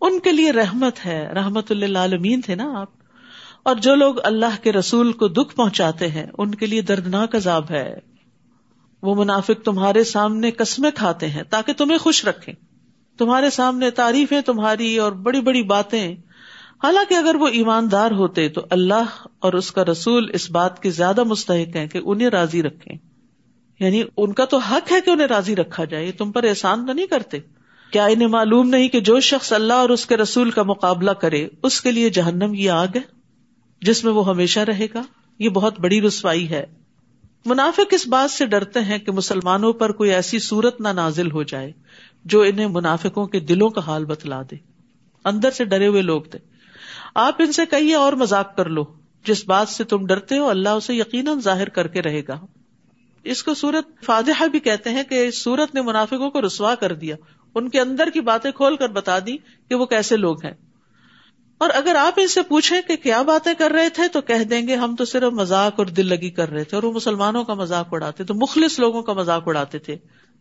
ان 0.00 0.18
کے 0.18 0.32
لیے 0.32 0.52
رحمت 0.52 1.06
ہے، 1.06 1.32
رحمت 1.34 1.70
اللہ 1.70 1.98
عالمین 1.98 2.40
تھے 2.40 2.54
نا 2.54 2.80
آپ؟ 2.80 2.88
اور 3.62 3.76
جو 3.76 3.94
لوگ 3.94 4.14
اللہ 4.24 4.62
کے 4.62 4.72
رسول 4.72 5.12
کو 5.12 5.28
دکھ 5.28 5.56
پہنچاتے 5.56 6.08
ہیں، 6.08 6.26
ان 6.38 6.54
کے 6.54 6.66
لیے 6.66 6.80
دردناک 6.80 7.34
عذاب 7.34 7.70
ہے۔ 7.70 7.98
وہ 9.02 9.14
منافق 9.14 9.64
تمہارے 9.64 10.04
سامنے 10.04 10.50
قسمیں 10.50 10.90
کھاتے 10.94 11.28
ہیں 11.28 11.42
تاکہ 11.42 11.72
تمہیں 11.72 11.98
خوش 11.98 12.24
رکھیں۔ 12.24 12.54
تمہارے 13.18 13.50
سامنے 13.50 13.90
تعریفیں 13.90 14.40
تمہاری 14.40 14.98
اور 14.98 15.12
بڑی 15.12 15.40
بڑی 15.40 15.62
باتیں۔ 15.62 16.16
حالانکہ 16.82 17.14
اگر 17.14 17.34
وہ 17.34 17.48
ایماندار 17.48 18.10
ہوتے 18.10 18.48
تو 18.48 18.66
اللہ 18.70 19.26
اور 19.38 19.52
اس 19.52 19.72
کا 19.72 19.84
رسول 19.84 20.30
اس 20.32 20.50
بات 20.50 20.82
کے 20.82 20.90
زیادہ 20.90 21.24
مستحق 21.24 21.76
ہیں 21.76 21.86
کہ 21.86 22.00
انہیں 22.04 22.28
راضی 22.28 22.62
رکھے 22.62 22.94
یعنی 23.80 24.02
ان 24.16 24.32
کا 24.32 24.44
تو 24.44 24.58
حق 24.58 24.92
ہے 24.92 25.00
کہ 25.00 25.10
انہیں 25.10 25.26
راضی 25.26 25.56
رکھا 25.56 25.84
جائے 25.84 26.12
تم 26.12 26.32
پر 26.32 26.44
احسان 26.44 26.86
تو 26.86 26.92
نہیں 26.92 27.06
کرتے۔ 27.06 27.38
کیا 27.90 28.06
انہیں 28.06 28.28
معلوم 28.28 28.68
نہیں 28.68 28.88
کہ 28.88 29.00
جو 29.00 29.20
شخص 29.20 29.52
اللہ 29.52 29.72
اور 29.72 29.88
اس 29.88 30.06
کے 30.06 30.16
رسول 30.16 30.50
کا 30.50 30.62
مقابلہ 30.62 31.10
کرے، 31.10 31.48
اس 31.62 31.80
کے 31.80 31.92
لیے 31.92 32.10
جہنم 32.10 32.54
یہ 32.54 32.70
آگ 32.70 32.86
ہے 32.94 33.00
جس 33.82 34.04
میں 34.04 34.12
وہ 34.12 34.28
ہمیشہ 34.28 34.60
رہے 34.60 34.86
گا؟ 34.94 35.02
یہ 35.38 35.48
بہت 35.48 35.80
بڑی 35.80 36.02
رسوائی 36.02 36.50
ہے۔ 36.50 36.66
منافق 37.44 37.80
اس 37.90 38.08
بات 38.08 38.30
سے 38.30 38.46
ڈرتے 38.46 38.80
ہیں 38.80 38.98
کہ 38.98 39.12
مسلمانوں 39.12 39.72
پر 39.72 39.92
کوئی 39.92 40.10
ایسی 40.10 40.38
صورت 40.38 40.80
نہ 40.80 40.88
نازل 40.88 41.30
ہو 41.30 41.42
جائے 41.42 41.72
جو 42.24 42.40
انہیں 42.40 42.66
منافقوں 42.66 43.26
کے 43.26 43.40
دلوں 43.40 43.68
کا 43.68 43.80
حال 43.86 44.04
بتلا 44.04 44.42
دے۔ 44.42 44.56
اندر 45.24 45.50
سے 45.50 45.64
ڈرے 45.64 45.86
ہوئے 45.86 46.02
لوگ 46.02 46.22
تھے۔ 46.22 46.38
آپ 47.14 47.34
ان 47.38 47.52
سے 47.52 47.62
کہیے 47.70 47.94
اور 47.94 48.12
مزاق 48.12 48.56
کر 48.56 48.68
لو۔ 48.68 48.84
جس 49.26 49.44
بات 49.46 49.68
سے 49.68 49.84
تم 49.84 50.06
ڈرتے 50.06 50.38
ہو، 50.38 50.48
اللہ 50.48 50.68
اسے 50.68 50.94
یقیناً 50.94 51.40
ظاہر 51.40 51.68
کر 51.68 51.86
کے 51.86 52.02
رہے 52.02 52.22
گا۔ 52.28 52.46
اس 53.24 53.42
کو 53.42 53.54
سورت 53.54 54.04
فاتحہ 54.04 54.48
بھی 54.48 54.60
کہتے 54.60 54.90
ہیں 54.90 55.02
کہ 55.02 55.28
اس 55.28 55.42
سورت 55.42 55.74
نے 55.74 55.82
منافقوں 55.82 56.30
کو 56.30 56.42
رسوا 56.42 56.74
کر 56.74 56.92
دیا۔ 56.92 57.16
ان 57.54 57.68
کے 57.68 57.80
اندر 57.80 58.08
کی 58.14 58.20
باتیں 58.20 58.50
کھول 58.50 58.76
کر 58.76 58.88
بتا 58.88 59.18
دی 59.18 59.36
کہ 59.68 59.74
وہ 59.74 59.86
کیسے 59.86 60.16
لوگ 60.16 60.44
ہیں۔ 60.44 60.54
اور 61.58 61.70
اگر 61.74 61.94
آپ 61.94 62.12
ان 62.16 62.28
سے 62.28 62.42
پوچھیں 62.42 62.80
کہ 62.88 62.96
کیا 62.96 63.22
باتیں 63.22 63.54
کر 63.58 63.70
رہے 63.70 63.88
تھے 63.88 64.08
تو 64.08 64.20
کہہ 64.20 64.44
دیں 64.44 64.68
گے 64.68 64.74
ہم 64.74 64.96
تو 64.96 65.04
صرف 65.04 65.32
مذاق 65.32 65.74
اور 65.76 65.86
دل 65.86 66.06
لگی 66.06 66.30
کر 66.30 66.50
رہے 66.50 66.64
تھے 66.64 66.76
اور 66.76 66.82
وہ 66.82 66.92
مسلمانوں 66.92 67.44
کا 67.44 67.54
مذاق 67.54 67.88
اڑاتے 67.92 68.24
تو 68.24 68.34
مخلص 68.34 68.80
لوگوں 68.80 69.02
کا 69.02 69.12
مذاق 69.12 69.42
اڑاتے 69.46 69.78
تھے 69.78 69.96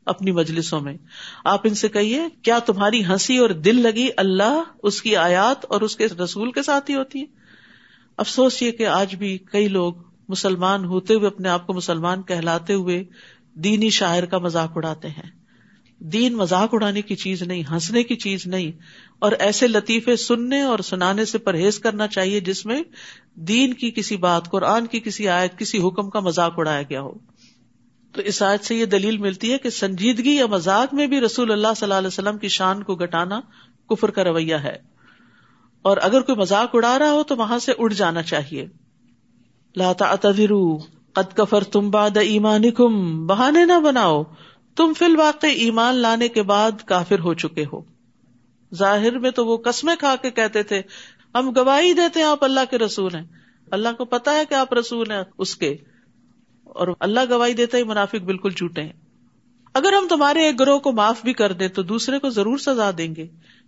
اپنی 0.06 0.32
مجلسوں 0.32 0.80
میں۔ 0.80 0.98
آپ 1.46 1.62
ان 1.64 1.74
سے 1.74 1.90
کہیے، 1.90 2.22
کیا 2.42 2.60
تمہاری 2.60 3.06
ہنسی 3.06 3.38
اور 3.38 3.50
دل 3.50 3.82
لگی 3.82 4.08
اللہ 4.18 4.64
اس 4.84 5.02
کی 5.02 5.16
آیات 5.16 5.66
اور 5.66 5.82
اس 5.82 5.96
کے 5.96 6.06
رسول 6.06 6.52
کے 6.52 6.64
ساتھ 6.64 6.92
ہی 6.92 6.96
ہوتی 6.96 7.22
ہے؟ 7.22 7.26
افسوس 8.18 8.62
یہ 8.62 8.72
کہ 8.72 8.88
آج 8.88 9.16
بھی 9.16 9.38
کئی 9.38 9.68
لوگ 9.68 9.94
مسلمان 10.30 10.86
ہوتے 10.86 11.14
ہوئے 11.14 11.28
اپنے 11.28 11.50
آپ 11.50 11.68
کو 11.68 11.74
مسلمان 11.74 12.22
کہلاتے 12.22 12.74
ہوئے 12.74 13.04
دینی 13.54 13.90
شاعر 13.90 14.24
کا 14.24 14.38
مذاق 14.38 14.72
اڑاتے 14.76 15.08
ہیں۔ 15.08 15.43
دین 16.06 16.34
مذاق 16.34 16.70
اڑانے 16.72 17.02
کی 17.02 17.16
چیز 17.16 17.42
نہیں، 17.42 17.64
ہنسنے 17.72 18.04
کی 18.04 18.16
چیز 18.16 18.48
نہیں۔ 18.48 18.72
اور 19.20 19.32
ایسے 19.32 19.68
لطیفے 19.68 20.16
سننے 20.16 20.62
اور 20.62 20.80
سنانے 20.80 21.26
سے 21.26 21.38
پرہیز 21.38 21.80
کرنا 21.80 22.08
چاہیے 22.08 22.40
جس 22.40 22.66
میں 22.66 22.84
دین 23.36 23.74
کی 23.74 23.92
کسی 23.92 24.18
بات، 24.18 24.50
قرآن 24.50 24.86
کی 24.86 25.00
کسی 25.00 25.30
آیت، 25.30 25.60
کسی 25.60 25.78
حکم 25.78 26.10
کا 26.10 26.20
مذاق 26.20 26.54
اڑایا 26.58 26.82
گیا 26.82 27.02
ہو۔ 27.02 27.14
تو 28.12 28.22
اس 28.22 28.42
آیت 28.42 28.66
سے 28.66 28.76
یہ 28.76 28.86
دلیل 28.86 29.18
ملتی 29.18 29.54
ہے 29.54 29.58
کہ 29.58 29.70
سنجیدگی 29.70 30.36
یا 30.36 30.46
مذاق 30.46 30.94
میں 30.94 31.08
بھی 31.08 31.22
رسول 31.22 31.52
اللہ 31.52 31.68
صلی 31.76 31.86
اللہ 31.86 31.94
علیہ 31.94 32.08
وسلم 32.08 32.38
کی 32.38 32.48
شان 32.48 32.84
کو 32.84 32.96
گٹانا 32.96 33.42
کفر 33.90 34.12
کا 34.12 34.24
رویہ 34.24 34.56
ہے۔ 34.56 34.78
اور 35.82 35.98
اگر 36.02 36.22
کوئی 36.22 36.38
مذاق 36.38 36.70
اڑا 36.74 37.00
رہا 37.00 37.12
ہو 37.12 37.24
تو 37.24 37.36
وہاں 37.36 37.60
سے 37.60 37.72
اڑ 37.78 37.94
جانا 37.94 38.22
چاہیے۔ 38.22 38.66
لاتا 39.76 40.16
قد 41.14 41.36
کفر 41.36 41.64
تم 41.64 41.90
باد 41.90 42.18
ایمان 42.18 42.72
کم 42.72 43.26
بہانے 43.28 43.66
نہ 43.66 43.80
بناؤ۔ 43.80 44.24
تم 44.76 44.94
فی 44.94 45.06
الواقع 45.06 45.48
ایمان 45.48 45.96
لانے 45.96 46.28
کے 46.28 46.44
بعد 46.44 46.72
کافر 46.86 47.20
ہو 47.20 47.34
چکے 47.34 47.66
ہو۔ 47.74 47.82
ظاہر 48.76 49.20
میں 49.20 49.32
تو 49.32 49.46
وہ 49.46 49.58
قسمیں 49.58 49.96
کھا 50.00 50.16
کے 50.22 50.32
کہتے 50.32 50.64
تھے، 50.64 50.82
ہم 51.36 51.50
گواہی 51.56 51.94
دیتے 51.94 52.20
ہیں 52.20 52.28
آپ 52.28 52.44
اللہ 52.44 52.60
کے 52.70 52.78
رسول 52.78 53.16
ہیں۔ 53.16 53.26
اللہ 53.72 53.90
کو 53.98 54.06
پتا 54.06 54.34
ہے 54.34 54.46
کہ 54.50 54.54
آپ 54.54 54.74
رسول 54.74 55.12
ہیں 55.12 55.24
اس 55.38 55.56
کے۔ 55.56 55.76
اور 56.64 56.88
اللہ 57.00 57.20
گواہی 57.30 57.54
دیتا 57.54 57.78
ہی 57.78 57.84
منافق 57.84 58.22
بالکل 58.26 58.50
چوٹے 58.50 58.82
ہیں۔ 58.82 58.94
اگر 59.74 59.94
ہم 59.94 60.08
تمہارے 60.08 60.40
ایک 60.40 60.60
گروہ 60.60 60.80
کو 60.80 60.92
معاف 60.92 61.24
بھی 61.24 61.34
کر 61.34 61.52
دیں 61.52 61.68
تو 61.68 61.84
دوسرے 61.84 62.20
کو 62.20 62.30
ضرور 62.30 62.58
سزا 62.58 62.92
دیں 62.98 63.16
گے، 63.16 63.28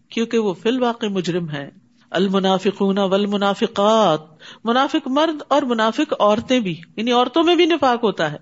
کیونکہ 0.09 0.37
وہ 0.37 0.53
فی 0.53 0.69
الواقع 0.69 1.05
مجرم 1.05 1.49
ہے 1.49 1.69
المنافقون 2.09 2.97
والمنافقات، 2.97 4.19
منافق 4.63 5.07
مرد 5.07 5.41
اور 5.47 5.61
منافق 5.61 6.13
عورتیں 6.19 6.59
بھی 6.59 6.81
یعنی 6.95 7.11
عورتوں 7.11 7.43
میں 7.43 7.55
بھی 7.55 7.65
نفاق 7.65 8.03
ہوتا 8.03 8.31
ہے۔ 8.31 8.37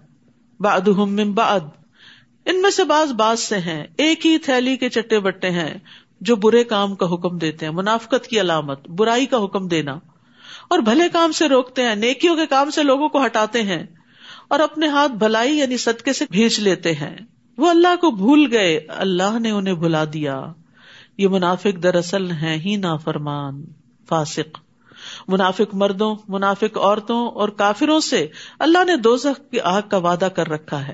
بعضهم 0.60 1.16
من 1.16 1.32
بعد 1.32 1.60
ان 2.46 2.62
میں 2.62 2.72
سے 2.72 2.84
بعض 2.84 3.12
بعض 3.12 3.40
سے 3.40 3.58
ہیں۔ 3.58 3.84
ایک 3.98 4.26
ہی 4.26 4.38
تھیلی 4.38 4.78
کے 4.78 4.90
چٹے 4.90 5.20
بٹے 5.20 5.50
ہیں 5.50 5.74
جو 6.22 6.36
برے 6.36 6.64
کام 6.64 6.96
کا 6.96 7.06
حکم 7.06 7.38
دیتے 7.38 7.66
ہیں، 7.66 7.74
منافقت 7.74 8.28
کی 8.28 8.42
علامت، 8.42 8.88
برائی 8.88 9.26
کا 9.26 9.44
حکم 9.44 9.68
دینا۔ 9.68 10.00
اور 10.70 10.80
بھلے 10.80 11.10
کام 11.10 11.32
سے 11.32 11.48
روکتے 11.48 11.84
ہیں، 11.84 11.96
نیکیوں 11.96 12.36
کے 12.36 12.46
کام 12.46 12.70
سے 12.70 12.84
لوگوں 12.84 13.10
کو 13.10 13.26
ہٹاتے 13.26 13.62
ہیں 13.62 13.84
اور 14.48 14.60
اپنے 14.60 14.88
ہاتھ 14.88 15.12
بھلائی 15.12 15.58
یعنی 15.58 15.78
صدقے 15.78 16.14
سے 16.14 16.26
بھیج 16.32 16.60
لیتے 16.60 16.92
ہیں۔ 16.92 17.18
وہ 17.58 17.70
اللہ 17.70 17.96
کو 18.02 18.12
بھول 18.12 18.48
گئے، 18.52 18.80
اللہ 18.88 19.40
نے 19.40 19.52
انہیں 19.52 19.74
بھلا 19.74 20.04
دیا۔ 20.14 20.46
یہ 21.18 21.28
منافق 21.28 21.84
دراصل 21.84 22.32
ہیں 22.32 22.58
ہی 22.58 22.76
نا 22.76 22.96
فرمان 22.96 23.66
فاسق۔ 24.10 24.63
منافق 25.28 25.74
مردوں، 25.74 26.16
منافق 26.28 26.78
عورتوں 26.78 27.28
اور 27.28 27.50
کافروں 27.50 28.00
سے 28.00 28.28
اللہ 28.60 28.84
نے 28.84 28.96
دو 28.96 29.16
کی 29.52 29.60
آگ 29.60 29.82
کا 29.92 29.98
وعدہ 29.98 30.26
کر 30.26 30.50
رکھا 30.50 30.88
ہے۔ 30.88 30.94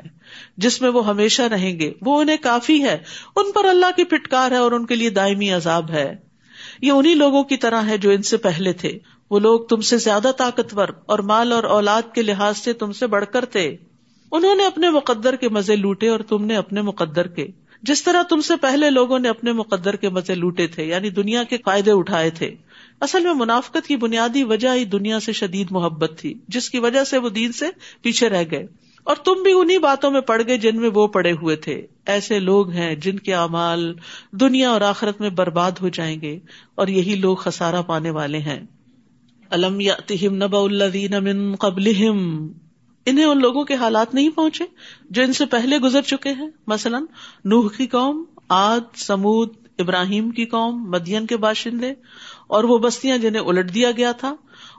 جس 0.57 0.81
میں 0.81 0.89
وہ 0.89 1.07
ہمیشہ 1.07 1.41
رہیں 1.41 1.79
گے، 1.79 1.93
وہ 2.01 2.21
انہیں 2.21 2.37
کافی 2.41 2.83
ہے۔ 2.83 2.97
ان 3.35 3.51
پر 3.51 3.65
اللہ 3.65 3.85
کی 3.95 4.03
پھٹکار 4.03 4.51
ہے 4.51 4.57
اور 4.57 4.71
ان 4.71 4.85
کے 4.85 4.95
لیے 4.95 5.09
دائمی 5.09 5.51
عذاب 5.51 5.91
ہے۔ 5.91 6.15
یہ 6.81 6.91
انہیں 6.91 7.15
لوگوں 7.15 7.43
کی 7.43 7.57
طرح 7.57 7.81
ہے 7.81 7.97
جو 7.97 8.09
ان 8.09 8.21
سے 8.21 8.37
پہلے 8.37 8.73
تھے۔ 8.73 8.99
وہ 9.31 9.39
لوگ 9.39 9.59
تم 9.59 9.81
سے 9.81 9.97
زیادہ 9.97 10.31
طاقتور 10.37 10.87
اور 11.05 11.19
مال 11.19 11.51
اور 11.51 11.63
اولاد 11.63 12.01
کے 12.13 12.21
لحاظ 12.21 12.57
سے 12.57 12.73
تم 12.73 12.91
سے 12.91 13.07
بڑھ 13.07 13.25
کر 13.25 13.45
تھے۔ 13.45 13.75
انہوں 14.31 14.55
نے 14.55 14.65
اپنے 14.65 14.89
مقدر 14.89 15.35
کے 15.35 15.49
مزے 15.49 15.75
لوٹے 15.75 16.07
اور 16.07 16.19
تم 16.19 16.45
نے 16.45 16.55
اپنے 16.55 16.81
مقدر 16.81 17.27
کے۔ 17.27 17.47
جس 17.81 18.03
طرح 18.03 18.23
تم 18.23 18.41
سے 18.41 18.55
پہلے 18.55 18.89
لوگوں 18.89 19.19
نے 19.19 19.29
اپنے 19.29 19.51
مقدر 19.51 19.95
کے 19.95 20.09
مزے 20.09 20.35
لوٹے 20.35 20.67
تھے 20.67 20.85
یعنی 20.85 21.09
دنیا 21.09 21.43
کے 21.43 21.57
فائدے 21.65 21.91
اٹھائے 21.91 22.29
تھے۔ 22.29 22.55
اصل 22.99 23.23
میں 23.23 23.33
منافقت 23.33 23.87
کی 23.87 23.95
بنیادی 23.95 24.43
وجہ 24.43 24.73
ہی 24.75 24.85
دنیا 24.85 25.19
سے 25.19 25.33
شدید 25.33 25.67
محبت 25.71 26.11
تھی، 26.17 26.33
جس 26.47 26.69
کی 26.69 26.79
وجہ 26.79 27.03
سے 27.03 27.17
وہ 27.17 27.29
دین 27.29 27.51
سے 27.51 27.65
پیچھے 28.01 28.29
رہ 28.29 28.43
گئے۔ 28.51 28.67
اور 29.03 29.15
تم 29.15 29.33
بھی 29.43 29.51
انہیں 29.53 29.77
باتوں 29.77 30.11
میں 30.11 30.21
پڑ 30.21 30.41
گئے 30.47 30.57
جن 30.57 30.81
میں 30.81 30.89
وہ 30.93 31.07
پڑے 31.07 31.31
ہوئے 31.31 31.55
تھے۔ 31.55 31.85
ایسے 32.05 32.39
لوگ 32.39 32.69
ہیں 32.69 32.95
جن 32.95 33.19
کے 33.19 33.33
اعمال 33.33 33.93
دنیا 34.31 34.69
اور 34.69 34.81
آخرت 34.81 35.21
میں 35.21 35.29
برباد 35.29 35.71
ہو 35.81 35.89
جائیں 35.89 36.21
گے، 36.21 36.39
اور 36.75 36.87
یہی 36.87 37.15
لوگ 37.15 37.35
خسارا 37.35 37.81
پانے 37.81 38.09
والے 38.09 38.37
ہیں۔ 38.37 38.59
الم 39.49 39.79
نبا 40.23 40.63
من 41.19 41.55
قبل 41.55 41.91
انہیں 43.05 43.25
ان 43.25 43.39
لوگوں 43.39 43.63
کے 43.63 43.75
حالات 43.75 44.13
نہیں 44.13 44.29
پہنچے 44.29 44.63
جو 45.09 45.23
ان 45.23 45.33
سے 45.33 45.45
پہلے 45.45 45.77
گزر 45.77 46.01
چکے 46.01 46.29
ہیں؟ 46.29 46.49
مثلاً 46.67 47.05
نوح 47.45 47.69
کی 47.77 47.87
قوم 47.87 48.23
آد 48.49 48.95
سمود 48.95 49.49
ابراہیم 49.79 50.31
کی 50.31 50.45
قوم، 50.45 50.89
مدین 50.89 51.25
کے 51.25 51.37
باشندے، 51.37 51.91
اور 52.47 52.63
وہ 52.63 52.77
بستیاں 52.77 53.17
جنہیں 53.17 53.43
الٹ 53.43 53.73
دیا 53.73 53.91
گیا 53.91 54.11
تھا، 54.11 54.35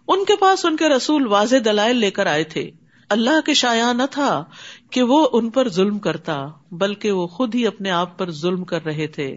ان 0.09 0.25
کے 0.25 0.37
پاس 0.37 0.65
ان 0.65 0.77
کے 0.77 0.89
رسول 0.89 1.27
واضح 1.27 1.57
دلائل 1.65 1.97
لے 1.97 2.11
کر 2.11 2.27
آئے 2.27 2.45
تھے۔ 2.45 2.71
اللہ 3.09 3.41
کے 3.47 3.55
شایا 3.55 3.93
نہ 3.93 4.03
تھا 4.11 4.45
کہ 4.91 5.03
وہ 5.03 5.29
ان 5.33 5.51
پر 5.51 5.69
ظلم 5.69 5.99
کرتا، 5.99 6.47
بلکہ 6.73 7.11
وہ 7.11 7.27
خود 7.27 7.55
ہی 7.55 7.67
اپنے 7.67 7.91
آپ 7.91 8.19
پر 8.19 8.31
ظلم 8.31 8.65
کر 8.65 8.85
رہے 8.85 9.07
تھے۔ 9.07 9.37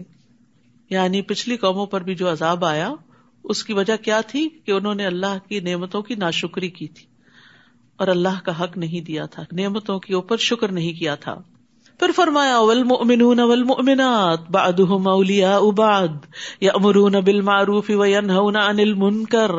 یعنی 0.90 1.22
پچھلی 1.22 1.56
قوموں 1.56 1.86
پر 1.86 2.00
بھی 2.00 2.14
جو 2.14 2.32
عذاب 2.32 2.64
آیا، 2.64 2.90
اس 3.44 3.64
کی 3.64 3.72
وجہ 3.72 3.96
کیا 3.96 4.20
تھی 4.20 4.48
کہ 4.48 4.72
انہوں 4.72 4.94
نے 4.94 5.06
اللہ 5.06 5.48
کی 5.48 5.60
نعمتوں 5.60 6.02
کی 6.02 6.14
ناشکری 6.14 6.70
کی 6.70 6.88
تھی۔ 6.88 7.06
اور 7.96 8.08
اللہ 8.08 8.44
کا 8.44 8.64
حق 8.64 8.76
نہیں 8.76 9.00
دیا 9.00 9.26
تھا، 9.26 9.42
نعمتوں 9.52 9.98
کے 9.98 10.14
اوپر 10.14 10.36
شکر 10.36 10.72
نہیں 10.72 10.92
کیا 10.92 11.14
تھا۔ 11.14 11.34
پھر 11.98 12.10
فرمایا، 12.16 12.58
والمؤمنون 12.58 13.40
والمؤمنات، 13.40 14.38
بعضهم 14.50 15.06
اولیاء 15.08 15.70
بعض 15.70 16.08
یامرون 16.60 17.12
بالمعروف 17.12 17.90
وینهون 17.90 18.56
عن 18.56 18.80
المنکر، 18.80 19.50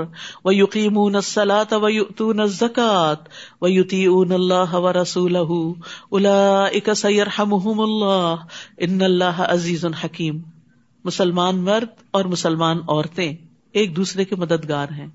ویقیمون 0.45 1.15
الصلاة 1.15 1.83
ویؤتون 1.83 2.39
الزکاة 2.39 3.23
ویطیعون 3.61 4.31
اللہ 4.31 4.73
ورسوله 4.73 5.71
اولئک 6.09 6.93
سیرحمهم 6.93 7.79
اللہ، 7.79 8.35
ان 8.77 9.01
اللہ 9.01 9.41
عزیز 9.41 9.85
حکیم. 9.85 10.41
مسلمان 11.03 11.57
مرد 11.57 12.03
اور 12.11 12.25
مسلمان 12.25 12.77
عورتیں 12.87 13.33
ایک 13.71 13.95
دوسرے 13.95 14.25
کے 14.25 14.35
مددگار 14.35 14.89
ہیں۔ 14.89 15.07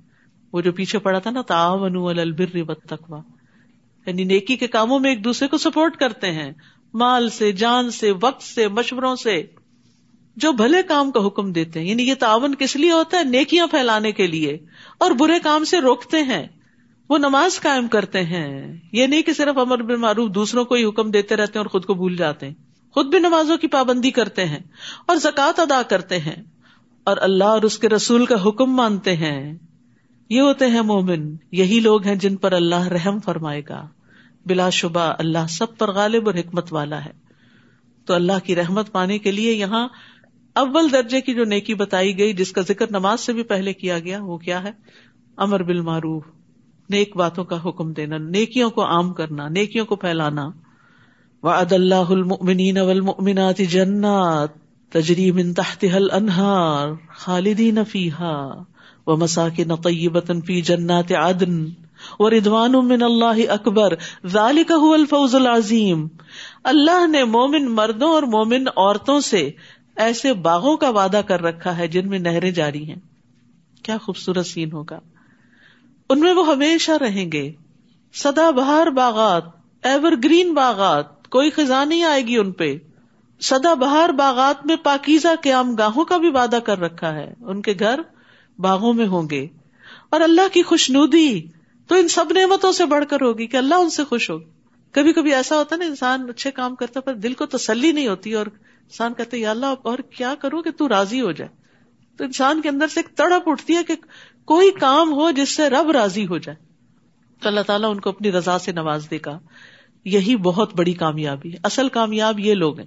وہ 0.52 0.60
جو 0.60 0.72
پیچھے 0.72 0.98
پڑا 0.98 1.18
تھا 1.18 1.30
نا، 1.30 1.42
تعاونوا 1.42 2.10
علی 2.10 2.20
البر 2.20 2.56
والتقوى 2.56 3.20
یعنی 4.06 4.24
نیکی 4.24 4.56
کے 4.56 4.66
کاموں 4.66 4.98
میں 4.98 5.10
ایک 5.10 5.24
دوسرے 5.24 5.48
کو 5.48 5.58
سپورٹ 5.58 5.96
کرتے 5.96 6.32
ہیں۔ 6.32 6.52
مال 6.94 7.30
سے، 7.30 7.52
جان 7.52 7.90
سے، 7.90 8.12
وقت 8.22 8.42
سے، 8.42 8.68
مشوروں 8.68 9.16
سے، 9.16 9.42
جو 10.36 10.52
بھلے 10.52 10.82
کام 10.82 11.10
کا 11.10 11.26
حکم 11.26 11.52
دیتے 11.52 11.80
ہیں۔ 11.80 11.86
یعنی 11.86 12.02
یہ 12.02 12.14
تعاون 12.14 12.54
کس 12.54 12.76
لیے 12.76 12.92
ہوتا 12.92 13.18
ہے؟ 13.18 13.24
نیکیاں 13.24 13.66
پھیلانے 13.66 14.12
کے 14.12 14.26
لیے۔ 14.26 14.58
اور 14.98 15.10
برے 15.10 15.38
کام 15.42 15.64
سے 15.64 15.80
روکتے 15.80 16.22
ہیں۔ 16.22 16.46
وہ 17.08 17.18
نماز 17.18 17.60
قائم 17.60 17.88
کرتے 17.88 18.24
ہیں۔ 18.24 18.76
یہ 18.92 19.06
نہیں 19.06 19.22
کہ 19.22 19.32
صرف 19.32 19.58
امر 19.58 19.82
بن 19.82 20.00
معروف 20.00 20.30
دوسروں 20.30 20.64
کو 20.64 20.74
ہی 20.74 20.84
حکم 20.84 21.10
دیتے 21.10 21.36
رہتے 21.36 21.52
ہیں 21.58 21.60
اور 21.60 21.66
خود 21.66 21.84
کو 21.84 21.94
بھول 21.94 22.16
جاتے 22.16 22.46
ہیں۔ 22.46 22.54
خود 22.90 23.06
بھی 23.06 23.18
نمازوں 23.18 23.56
کی 23.56 23.66
پابندی 23.66 24.10
کرتے 24.10 24.44
ہیں 24.44 24.58
اور 25.06 25.16
زکوٰۃ 25.16 25.52
ادا 25.56 25.82
کرتے 25.82 26.18
ہیں۔ 26.18 26.42
اور 27.04 27.16
اللہ 27.20 27.44
اور 27.44 27.62
اس 27.62 27.78
کے 27.78 27.88
رسول 27.88 28.26
کا 28.26 28.48
حکم 28.48 28.72
مانتے 28.72 29.16
ہیں۔ 29.16 29.54
یہ 30.28 30.40
ہوتے 30.40 30.66
ہیں 30.66 30.80
مومن۔ 30.80 31.36
یہی 31.52 31.80
لوگ 31.80 32.06
ہیں 32.06 32.14
جن 32.14 32.36
پر 32.36 32.52
اللہ 32.52 32.88
رحم 32.88 33.20
فرمائے 33.20 33.62
گا۔ 33.68 33.88
بلا 34.46 34.70
شبہ 34.70 35.14
اللہ 35.18 35.46
سب 35.48 35.78
پر 35.78 35.92
غالب 35.92 36.26
اور 36.26 36.34
حکمت 36.34 36.72
والا 36.72 37.04
ہے۔ 37.04 37.10
تو 38.04 38.14
اللہ 38.14 38.32
کی 38.44 38.56
رحمت 38.56 38.92
پانے 38.92 39.18
کے 39.18 39.30
لیے 39.30 39.52
یہاں 39.52 39.88
اول 40.54 40.92
درجے 40.92 41.20
کی 41.20 41.34
جو 41.34 41.44
نیکی 41.44 41.74
بتائی 41.74 42.18
گئی، 42.18 42.32
جس 42.32 42.52
کا 42.52 42.60
ذکر 42.60 42.86
نماز 42.90 43.20
سے 43.20 43.32
بھی 43.32 43.42
پہلے 43.42 43.72
کیا 43.72 43.98
گیا، 43.98 44.22
وہ 44.22 44.38
کیا 44.38 44.62
ہے؟ 44.62 44.70
امر 45.36 45.62
بالمعروف، 45.62 46.22
نیک 46.90 47.16
باتوں 47.16 47.44
کا 47.44 47.56
حکم 47.64 47.92
دینا، 47.92 48.16
نیکیوں 48.18 48.70
کو 48.70 48.84
عام 48.84 49.12
کرنا، 49.12 49.48
نیکیوں 49.48 49.86
کو 49.86 49.96
پھیلانا۔ 49.96 50.50
وعد 51.42 51.72
اللہ 51.72 51.94
المؤمنین 51.94 52.78
والمؤمنات 52.78 53.58
جنات، 53.58 54.48
تجری 54.92 55.32
من 55.32 55.54
تحتها 55.54 55.96
الانہار 55.96 56.88
خالدین 57.16 57.78
فیہا، 57.84 58.62
ومساکن 59.06 59.76
طیبتا 59.76 60.34
فی 60.46 60.60
جنات 60.60 61.12
عدن۔ 61.12 61.66
ردوان 62.20 62.72
من 62.72 63.02
اللہ 63.02 63.50
اکبر، 63.50 63.94
ذالک 64.26 64.72
هو 64.72 64.92
الفوز 64.92 65.34
العظیم۔ 65.34 66.08
اللہ 66.64 67.06
نے 67.06 67.24
مومن 67.24 67.64
مردوں 67.64 68.08
اور 68.08 68.22
مومن 68.22 68.64
عورتوں 68.76 69.20
سے 69.20 69.50
ایسے 69.96 70.32
باغوں 70.32 70.76
کا 70.76 70.90
وعدہ 70.90 71.20
کر 71.28 71.42
رکھا 71.42 71.78
ہے 71.78 71.88
جن 71.88 72.08
میں 72.08 72.18
نہریں 72.18 72.50
جاری 72.50 72.88
ہیں۔ 72.88 73.00
کیا 73.82 73.96
خوبصورت 73.98 74.46
سین 74.46 74.72
ہوگا۔ 74.72 75.00
ان 76.10 76.20
میں 76.20 76.32
وہ 76.32 76.46
ہمیشہ 76.46 76.92
رہیں 76.92 77.32
گے۔ 77.32 77.52
سدا 78.14 78.50
بہار 78.50 78.86
باغات 78.86 79.44
ایور 79.82 80.12
گرین 80.24 80.54
باغات، 80.54 81.28
کوئی 81.28 81.50
خزاں 81.50 81.84
نہیں 81.86 82.02
آئے 82.02 82.26
گی 82.26 82.36
ان 82.36 82.52
پہ۔ 82.52 82.76
سدا 83.40 83.74
بہار 83.74 84.08
باغات 84.08 84.66
میں 84.66 84.76
پاکیزہ 84.76 85.28
قیام 85.42 85.74
گاہوں 85.74 86.04
کا 86.04 86.16
بھی 86.16 86.30
وعدہ 86.30 86.58
کر 86.64 86.78
رکھا 86.78 87.14
ہے۔ 87.14 87.34
ان 87.40 87.62
کے 87.62 87.74
گھر 87.78 88.00
باغوں 88.58 88.92
میں 88.92 89.06
ہوں 89.06 89.30
گے۔ 89.30 89.46
اور 90.10 90.20
اللہ 90.20 90.48
کی 90.52 90.62
خوشنودی 90.62 91.42
تو 91.90 91.96
ان 91.96 92.08
سب 92.08 92.24
نعمتوں 92.30 92.72
سے 92.72 92.86
بڑھ 92.86 93.04
کر 93.10 93.20
ہوگی 93.20 93.46
کہ 93.46 93.56
اللہ 93.56 93.74
ان 93.74 93.90
سے 93.90 94.04
خوش 94.04 94.30
ہوگی۔ 94.30 94.44
کبھی 94.92 95.12
کبھی 95.12 95.34
ایسا 95.34 95.56
ہوتا 95.56 95.74
ہے 95.74 95.80
نا، 95.80 95.86
انسان 95.86 96.30
اچھے 96.30 96.50
کام 96.50 96.74
کرتا 96.74 97.00
پر 97.00 97.14
دل 97.14 97.34
کو 97.34 97.46
تسلی 97.46 97.92
نہیں 97.92 98.08
ہوتی 98.08 98.32
اور 98.32 98.46
انسان 98.46 99.14
کہتے 99.14 99.38
یا 99.38 99.50
اللہ 99.50 99.66
اور 99.82 99.98
کیا 99.98 100.34
کروں 100.34 100.62
کہ 100.62 100.70
تو 100.70 100.88
راضی 100.88 101.20
ہو 101.20 101.32
جائے؟ 101.32 101.50
تو 102.16 102.24
انسان 102.24 102.60
کے 102.60 102.68
اندر 102.68 102.86
سے 102.88 103.00
ایک 103.00 103.16
تڑپ 103.16 103.48
اٹھتی 103.48 103.76
ہے 103.76 103.84
کہ 103.84 103.94
کوئی 104.44 104.70
کام 104.70 105.12
ہو 105.12 105.30
جس 105.30 105.48
سے 105.48 105.70
رب 105.70 105.90
راضی 105.90 106.26
ہو 106.26 106.38
جائے۔ 106.38 106.56
تو 107.42 107.48
اللہ 107.48 107.60
تعالیٰ 107.60 107.90
ان 107.90 108.00
کو 108.00 108.10
اپنی 108.10 108.32
رضا 108.32 108.58
سے 108.58 108.72
نواز 108.72 109.08
دے 109.10 109.18
گا۔ 109.26 109.38
یہی 110.04 110.36
بہت 110.36 110.74
بڑی 110.74 110.92
کامیابی 110.92 111.52
ہے۔ 111.52 111.58
اصل 111.64 111.88
کامیاب 111.88 112.40
یہ 112.40 112.54
لوگ 112.54 112.78
ہیں۔ 112.78 112.86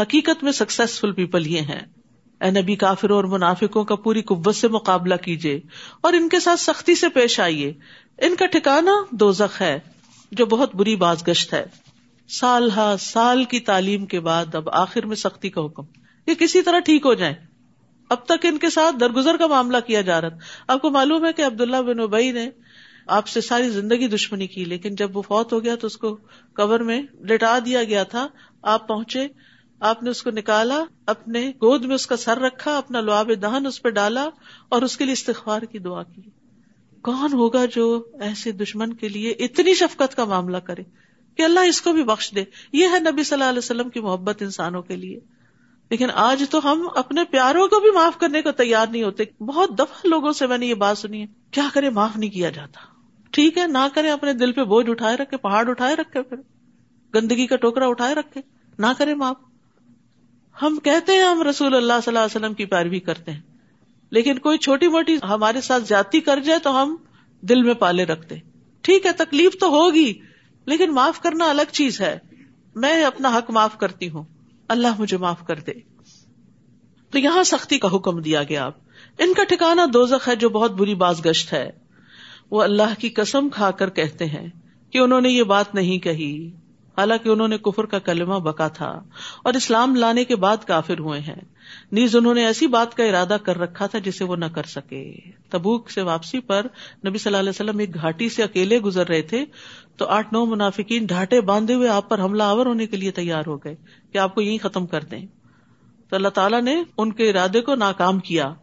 حقیقت 0.00 0.44
میں 0.44 0.52
سکسیسفل 0.52 1.12
پیپل 1.12 1.46
یہ 1.46 1.60
ہیں۔ 1.60 2.01
اے 2.42 2.50
نبی 2.50 2.76
کافروں 2.76 3.16
اور 3.16 3.24
منافقوں 3.24 3.84
کا 3.84 3.94
پوری 3.94 4.22
قوت 4.22 4.56
سے 4.56 4.68
مقابلہ 4.68 5.14
کیجیے 5.14 5.60
اور 6.00 6.12
ان 6.12 6.28
کے 6.28 6.40
ساتھ 6.40 6.60
سختی 6.60 6.94
سے 6.94 7.08
پیش 7.08 7.40
آئیے۔ 7.40 7.72
ان 8.18 8.36
کا 8.36 8.46
ٹھکانا 8.46 8.92
دو 9.10 9.30
ہے، 9.60 9.78
جو 10.32 10.46
بہت 10.46 10.74
بری 10.74 10.96
باز 10.96 11.28
گشت 11.28 11.54
ہے۔ 11.54 11.64
سال 12.28 12.70
ہا 12.70 12.94
سال 13.00 13.44
کی 13.44 13.60
تعلیم 13.60 14.06
کے 14.06 14.20
بعد 14.20 14.54
اب 14.54 14.68
آخر 14.72 15.06
میں 15.06 15.16
سختی 15.16 15.50
کا 15.50 15.64
حکم۔ 15.64 15.82
یہ 16.26 16.34
کسی 16.34 16.62
طرح 16.62 16.78
ٹھیک 16.78 17.06
ہو 17.06 17.14
جائے 17.14 17.34
اب 18.10 18.24
تک 18.24 18.46
ان 18.46 18.58
کے 18.58 18.70
ساتھ 18.70 18.96
درگزر 19.00 19.36
کا 19.36 19.46
معاملہ 19.46 19.76
کیا 19.86 20.00
جا 20.00 20.20
رہا 20.20 20.28
تھا۔ 20.28 20.38
آپ 20.68 20.82
کو 20.82 20.90
معلوم 20.90 21.26
ہے 21.26 21.32
کہ 21.32 21.44
عبداللہ 21.44 21.76
بن 21.76 22.00
ابئی 22.00 22.32
نے 22.32 22.50
آپ 23.06 23.28
سے 23.28 23.40
ساری 23.40 23.68
زندگی 23.68 24.08
دشمنی 24.08 24.46
کی، 24.46 24.64
لیکن 24.64 24.94
جب 24.94 25.16
وہ 25.16 25.22
فوت 25.22 25.52
ہو 25.52 25.64
گیا 25.64 25.74
تو 25.74 25.86
اس 25.86 25.96
کو 25.96 26.16
کور 26.56 26.80
میں 26.80 27.02
لٹا 27.20 27.58
دیا 27.66 27.84
گیا 27.84 28.02
تھا۔ 28.02 28.28
آپ 28.62 28.88
پہنچے۔ 28.88 29.28
آپ 29.82 30.02
نے 30.02 30.10
اس 30.10 30.22
کو 30.22 30.30
نکالا، 30.30 30.84
اپنے 31.06 31.48
گود 31.48 31.84
میں 31.84 31.94
اس 31.94 32.06
کا 32.06 32.16
سر 32.16 32.38
رکھا، 32.38 32.78
اپنا 32.78 33.00
لواب 33.00 33.30
دہن 33.42 33.66
اس 33.66 33.82
پہ 33.82 33.90
ڈالا 33.90 34.28
اور 34.68 34.82
اس 34.82 34.96
کے 34.96 35.04
لیے 35.04 35.12
استغفار 35.12 35.62
کی 35.62 35.78
دعا 35.78 36.02
کی۔ 36.02 36.20
کون 37.02 37.32
ہوگا 37.32 37.64
جو 37.64 38.04
ایسے 38.20 38.52
دشمن 38.52 38.92
کے 38.92 39.08
لیے 39.08 39.30
اتنی 39.30 39.74
شفقت 39.74 40.16
کا 40.16 40.24
معاملہ 40.24 40.56
کرے 40.56 40.82
کہ 41.36 41.42
اللہ 41.42 41.60
اس 41.60 41.82
کو 41.82 41.92
بھی 41.92 42.04
بخش 42.04 42.34
دے؟ 42.34 42.44
یہ 42.72 42.88
ہے 42.92 42.98
نبی 43.10 43.22
صلی 43.22 43.34
اللہ 43.34 43.48
علیہ 43.48 43.58
وسلم 43.58 43.88
کی 43.88 44.00
محبت 44.00 44.42
انسانوں 44.42 44.82
کے 44.82 44.96
لیے۔ 44.96 45.18
لیکن 45.90 46.06
آج 46.14 46.44
تو 46.50 46.72
ہم 46.72 46.88
اپنے 46.94 47.24
پیاروں 47.24 47.68
کو 47.68 47.80
بھی 47.80 47.90
معاف 47.90 48.18
کرنے 48.18 48.42
کو 48.42 48.52
تیار 48.52 48.86
نہیں 48.90 49.02
ہوتے۔ 49.02 49.24
بہت 49.40 49.70
دفعہ 49.70 50.06
لوگوں 50.06 50.32
سے 50.32 50.46
میں 50.46 50.58
نے 50.58 50.66
یہ 50.66 50.74
بات 50.74 50.98
سنی 50.98 51.20
ہے، 51.20 51.26
کیا 51.50 51.68
کرے؟ 51.74 51.90
معاف 51.90 52.16
نہیں 52.16 52.30
کیا 52.30 52.50
جاتا۔ 52.50 52.80
ٹھیک 53.30 53.58
ہے، 53.58 53.66
نہ 53.66 53.86
کرے، 53.94 54.10
اپنے 54.10 54.32
دل 54.32 54.52
پہ 54.52 54.64
بوجھ 54.64 54.90
اٹھائے 54.90 55.16
رکھے، 55.16 55.36
پہاڑ 55.36 55.68
اٹھائے 55.68 55.96
رکھے 55.96 56.22
پھر۔ 56.22 56.36
گندگی 57.14 57.46
کا 57.46 57.56
ٹوکرا 57.56 57.86
اٹھائے 57.86 58.14
رکھے۔ 58.14 58.40
نہ 58.78 58.86
کرے 58.98 59.14
معاف۔ 59.14 59.36
ہم 60.62 60.78
کہتے 60.84 61.12
ہیں 61.12 61.22
ہم 61.22 61.42
رسول 61.42 61.74
اللہ 61.74 61.92
صلی 62.04 62.16
اللہ 62.16 62.18
علیہ 62.18 62.36
وسلم 62.36 62.54
کی 62.54 62.64
پیروی 62.64 63.00
کرتے 63.00 63.30
ہیں۔ 63.30 63.40
لیکن 64.10 64.38
کوئی 64.38 64.58
چھوٹی 64.58 64.88
موٹی 64.88 65.16
ہمارے 65.28 65.60
ساتھ 65.60 65.84
زیادتی 65.84 66.20
کر 66.20 66.40
جائے 66.40 66.58
تو 66.58 66.82
ہم 66.82 66.96
دل 67.40 67.62
میں 67.62 67.74
پالے 67.74 68.04
رکھتے 68.04 68.34
ٹھیک 68.80 69.06
ہے، 69.06 69.12
تکلیف 69.12 69.52
تو 69.60 69.68
ہوگی، 69.68 70.12
لیکن 70.64 70.94
معاف 70.94 71.20
کرنا 71.20 71.50
الگ 71.50 71.72
چیز 71.72 72.00
ہے۔ 72.00 72.18
میں 72.74 73.04
اپنا 73.04 73.28
حق 73.28 73.50
معاف 73.50 73.78
کرتی 73.78 74.10
ہوں۔ 74.10 74.24
اللہ 74.68 74.86
مجھے 74.98 75.16
معاف 75.16 75.46
کر 75.46 75.56
دے۔ 75.56 75.72
تو 77.10 77.18
یہاں 77.18 77.42
سختی 77.42 77.78
کا 77.78 77.88
حکم 77.94 78.20
دیا 78.20 78.42
گیا۔ 78.42 78.64
آپ، 78.64 78.74
ان 79.18 79.34
کا 79.34 79.44
ٹھکانا 79.44 79.86
دوزخ 79.94 80.28
ہے 80.28 80.36
جو 80.36 80.48
بہت 80.48 80.70
بری 80.70 80.94
باز 80.94 81.26
گشت 81.26 81.52
ہے۔ 81.52 81.70
وہ 82.50 82.62
اللہ 82.62 83.00
کی 83.00 83.08
قسم 83.08 83.48
کھا 83.48 83.70
کر 83.70 83.90
کہتے 83.90 84.26
ہیں 84.26 84.48
کہ 84.90 84.98
انہوں 84.98 85.20
نے 85.20 85.28
یہ 85.28 85.42
بات 85.42 85.74
نہیں 85.74 85.98
کہی۔ 85.98 86.50
حالانکہ 86.98 87.28
انہوں 87.28 87.48
نے 87.48 87.58
کفر 87.58 87.84
کا 87.84 87.98
کلمہ 87.98 88.34
بکا 88.34 88.68
تھا 88.68 89.02
اور 89.44 89.54
اسلام 89.54 89.96
لانے 89.96 90.24
کے 90.24 90.36
بعد 90.36 90.56
کافر 90.66 90.98
ہوئے 90.98 91.20
ہیں۔ 91.20 91.40
نیز 91.92 92.16
انہوں 92.16 92.34
نے 92.34 92.46
ایسی 92.46 92.66
بات 92.66 92.94
کا 92.94 93.04
ارادہ 93.04 93.36
کر 93.42 93.58
رکھا 93.58 93.86
تھا 93.86 93.98
جسے 93.98 94.24
وہ 94.24 94.36
نہ 94.36 94.44
کر 94.44 94.62
سکے۔ 94.62 95.14
تبوک 95.50 95.90
سے 95.90 96.02
واپسی 96.02 96.40
پر 96.40 96.66
نبی 97.06 97.18
صلی 97.18 97.30
اللہ 97.30 97.40
علیہ 97.40 97.50
وسلم 97.50 97.78
ایک 97.78 97.94
گھاٹی 97.94 98.28
سے 98.28 98.42
اکیلے 98.42 98.78
گزر 98.78 99.08
رہے 99.08 99.22
تھے 99.22 99.44
تو 99.96 100.04
آٹھ 100.04 100.28
نو 100.32 100.44
منافقین 100.46 101.04
ڈھاٹے 101.04 101.40
باندھے 101.40 101.74
ہوئے 101.74 101.88
آپ 101.88 102.08
پر 102.08 102.20
حملہ 102.20 102.42
آور 102.42 102.66
ہونے 102.66 102.86
کے 102.86 102.96
لیے 102.96 103.10
تیار 103.10 103.42
ہو 103.46 103.56
گئے 103.56 103.74
کہ 104.12 104.18
آپ 104.18 104.34
کو 104.34 104.40
یہی 104.40 104.58
ختم 104.58 104.86
کر 104.86 105.00
دیں۔ 105.00 105.26
تو 106.10 106.16
اللہ 106.16 106.28
تعالیٰ 106.28 106.62
نے 106.62 106.82
ان 106.98 107.12
کے 107.12 107.30
ارادے 107.30 107.60
کو 107.60 107.74
ناکام 107.74 108.18
کیا 108.18 108.54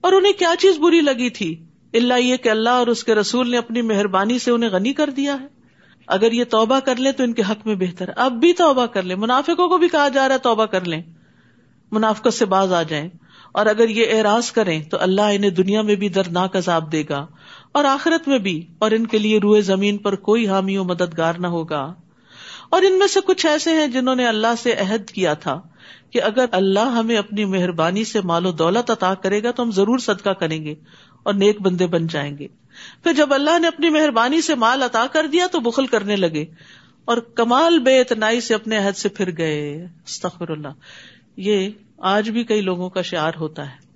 اور 0.00 0.12
انہیں 0.12 0.32
کیا 0.32 0.54
چیز 0.58 0.78
بری 0.78 1.00
لگی 1.00 1.30
تھی؟ 1.30 1.64
اللہ 1.92 2.14
یہ 2.14 2.36
کہ 2.36 2.48
اللہ 2.48 2.70
اور 2.70 2.86
اس 2.86 3.04
کے 3.04 3.14
رسول 3.14 3.50
نے 3.50 3.58
اپنی 3.58 3.82
مہربانی 3.82 4.38
سے 4.38 4.50
انہیں 4.50 4.70
غنی 4.70 4.92
کر 4.92 5.10
دیا 5.10 5.36
ہے۔ 5.40 5.55
اگر 6.06 6.32
یہ 6.32 6.44
توبہ 6.44 6.80
کر 6.80 6.96
لیں 6.96 7.12
تو 7.12 7.24
ان 7.24 7.32
کے 7.32 7.42
حق 7.50 7.66
میں 7.66 7.74
بہتر 7.74 8.10
اب 8.16 8.32
بھی 8.32 8.52
توبہ 8.52 8.86
کر 8.86 9.02
لیں۔ 9.02 9.16
منافقوں 9.16 9.68
کو 9.68 9.78
بھی 9.78 9.88
کہا 9.88 10.08
جا 10.08 10.28
رہا 10.28 10.34
ہے 10.34 10.40
توبہ 10.40 10.66
کر 10.66 10.84
لیں۔ 10.84 11.02
منافقت 11.92 12.34
سے 12.34 12.44
باز 12.44 12.72
آ 12.72 12.82
جائیں۔ 12.82 13.08
اور 13.52 13.66
اگر 13.66 13.88
یہ 13.88 14.04
اعراض 14.10 14.52
کریں 14.52 14.82
تو 14.82 14.96
اللہ 15.00 15.20
انہیں 15.20 15.50
دنیا 15.50 15.82
میں 15.82 15.94
بھی 15.94 16.08
دردناک 16.08 16.56
عذاب 16.56 16.92
دے 16.92 17.02
گا۔ 17.08 17.26
اور 17.72 17.84
آخرت 17.84 18.28
میں 18.28 18.38
بھی۔ 18.38 18.66
اور 18.78 18.90
ان 18.90 19.06
کے 19.06 19.18
لیے 19.18 19.38
روئے 19.38 19.60
زمین 19.60 19.98
پر 19.98 20.16
کوئی 20.16 20.48
حامی 20.48 20.76
و 20.76 20.84
مددگار 20.84 21.34
نہ 21.34 21.46
ہوگا۔ 21.46 21.94
اور 22.70 22.82
ان 22.82 22.98
میں 22.98 23.06
سے 23.06 23.20
کچھ 23.26 23.46
ایسے 23.46 23.70
ہیں 23.70 23.86
جنہوں 23.86 24.16
نے 24.16 24.26
اللہ 24.26 24.54
سے 24.62 24.72
عہد 24.72 25.10
کیا 25.10 25.34
تھا 25.34 25.60
کہ 26.10 26.22
اگر 26.22 26.44
اللہ 26.52 26.80
ہمیں 26.80 27.16
اپنی 27.16 27.44
مہربانی 27.44 28.04
سے 28.04 28.20
مال 28.20 28.46
و 28.46 28.52
دولت 28.52 28.90
عطا 28.90 29.14
کرے 29.14 29.42
گا 29.42 29.50
تو 29.50 29.62
ہم 29.62 29.70
ضرور 29.70 29.98
صدقہ 29.98 30.30
کریں 30.30 30.64
گے 30.64 30.74
اور 31.22 31.34
نیک 31.34 31.60
بندے 31.62 31.86
بن 31.86 32.06
جائیں 32.06 32.38
گے۔ 32.38 32.48
پھر 33.02 33.12
جب 33.12 33.34
اللہ 33.34 33.58
نے 33.58 33.66
اپنی 33.66 33.90
مہربانی 33.90 34.40
سے 34.40 34.54
مال 34.54 34.82
عطا 34.82 35.06
کر 35.12 35.26
دیا 35.26 35.46
تو 35.52 35.60
بخل 35.60 35.86
کرنے 35.86 36.16
لگے 36.16 36.44
اور 37.04 37.16
کمال 37.16 37.78
بے 37.78 38.00
اتنائی 38.00 38.40
سے 38.40 38.54
اپنے 38.54 38.76
عہد 38.76 38.96
سے 38.96 39.08
پھر 39.08 39.36
گئے۔ 39.38 39.84
استغفر 39.84 40.50
اللہ۔ 40.50 40.68
یہ 41.36 41.68
آج 41.98 42.30
بھی 42.30 42.44
کئی 42.44 42.60
لوگوں 42.60 42.90
کا 42.90 43.02
شعار 43.02 43.32
ہوتا 43.36 43.70
ہے۔ 43.70 43.86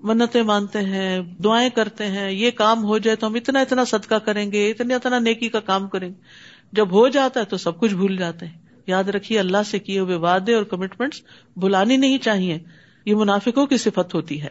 منتیں 0.00 0.42
مانتے 0.42 0.78
ہیں، 0.78 1.20
دعائیں 1.20 1.70
کرتے 1.70 2.06
ہیں، 2.06 2.32
یہ 2.32 2.50
کام 2.50 2.84
ہو 2.84 2.98
جائے 2.98 3.16
تو 3.16 3.26
ہم 3.26 3.34
اتنا 3.34 3.60
اتنا 3.60 3.84
صدقہ 3.84 4.14
کریں 4.14 4.52
گے، 4.52 4.70
اتنا 4.70 4.94
اتنا 4.94 5.18
نیکی 5.18 5.48
کا 5.48 5.60
کام 5.60 5.88
کریں 5.88 6.08
گے۔ 6.08 6.20
جب 6.72 6.92
ہو 6.92 7.08
جاتا 7.08 7.40
ہے 7.40 7.44
تو 7.44 7.56
سب 7.56 7.80
کچھ 7.80 7.94
بھول 7.94 8.16
جاتے 8.16 8.46
ہیں۔ 8.46 8.58
یاد 8.86 9.04
رکھیے 9.04 9.38
اللہ 9.38 9.56
سے 9.66 9.78
کیے 9.78 9.98
ہوئے 9.98 10.16
وعدے 10.16 10.54
اور 10.54 10.62
کمٹمنٹ 10.62 11.14
بھلانی 11.56 11.96
نہیں 11.96 12.18
چاہیے، 12.18 12.58
یہ 13.04 13.14
منافقوں 13.14 13.66
کی 13.66 13.76
صفت 13.76 14.14
ہوتی 14.14 14.42
ہے۔ 14.42 14.48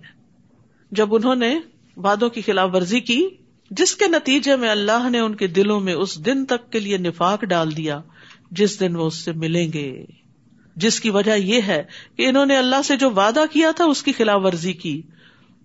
جب 0.91 1.15
انہوں 1.15 1.35
نے 1.35 1.59
وعدوں 1.97 2.29
کی 2.29 2.41
خلاف 2.41 2.69
ورزی 2.73 2.99
کی 2.99 3.27
جس 3.69 3.95
کے 3.95 4.07
نتیجے 4.07 4.55
میں 4.55 4.69
اللہ 4.69 5.09
نے 5.09 5.19
ان 5.19 5.35
کے 5.35 5.47
دلوں 5.47 5.79
میں 5.79 5.93
اس 5.93 6.25
دن 6.25 6.45
تک 6.45 6.71
کے 6.71 6.79
لیے 6.79 6.97
نفاق 6.97 7.41
ڈال 7.41 7.77
دیا، 7.77 8.01
جس 8.51 8.79
دن 8.79 8.95
وہ 8.95 9.07
اس 9.07 9.15
سے 9.15 9.31
ملیں 9.31 9.73
گے۔ 9.73 10.05
جس 10.75 10.99
کی 10.99 11.09
وجہ 11.09 11.31
یہ 11.31 11.61
ہے 11.61 11.83
کہ 12.17 12.27
انہوں 12.27 12.45
نے 12.45 12.57
اللہ 12.57 12.81
سے 12.85 12.95
جو 12.95 13.09
وعدہ 13.09 13.43
کیا 13.51 13.71
تھا، 13.71 13.85
اس 13.85 14.03
کی 14.03 14.11
خلاف 14.11 14.41
ورزی 14.43 14.73
کی۔ 14.73 15.01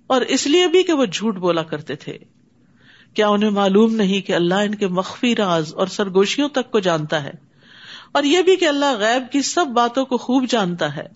اور 0.06 0.20
اس 0.20 0.46
لیے 0.46 0.66
بھی 0.66 0.82
کہ 0.82 0.92
وہ 0.92 1.04
جھوٹ 1.04 1.36
بولا 1.36 1.62
کرتے 1.62 1.94
تھے۔ 1.94 2.18
کیا 3.14 3.28
انہیں 3.28 3.50
معلوم 3.50 3.94
نہیں 3.94 4.20
کہ 4.20 4.32
اللہ 4.32 4.54
ان 4.54 4.74
کے 4.74 4.86
مخفی 4.86 5.36
راز 5.36 5.74
اور 5.74 5.86
سرگوشیوں 5.86 6.48
تک 6.48 6.70
کو 6.70 6.78
جانتا 6.78 7.24
ہے؟ 7.24 7.32
اور 8.12 8.22
یہ 8.22 8.42
بھی 8.42 8.56
کہ 8.56 8.68
اللہ 8.68 8.96
غیب 8.98 9.32
کی 9.32 9.42
سب 9.42 9.66
باتوں 9.66 10.04
کو 10.04 10.16
خوب 10.16 10.44
جانتا 10.48 10.96
ہے۔ 10.96 11.06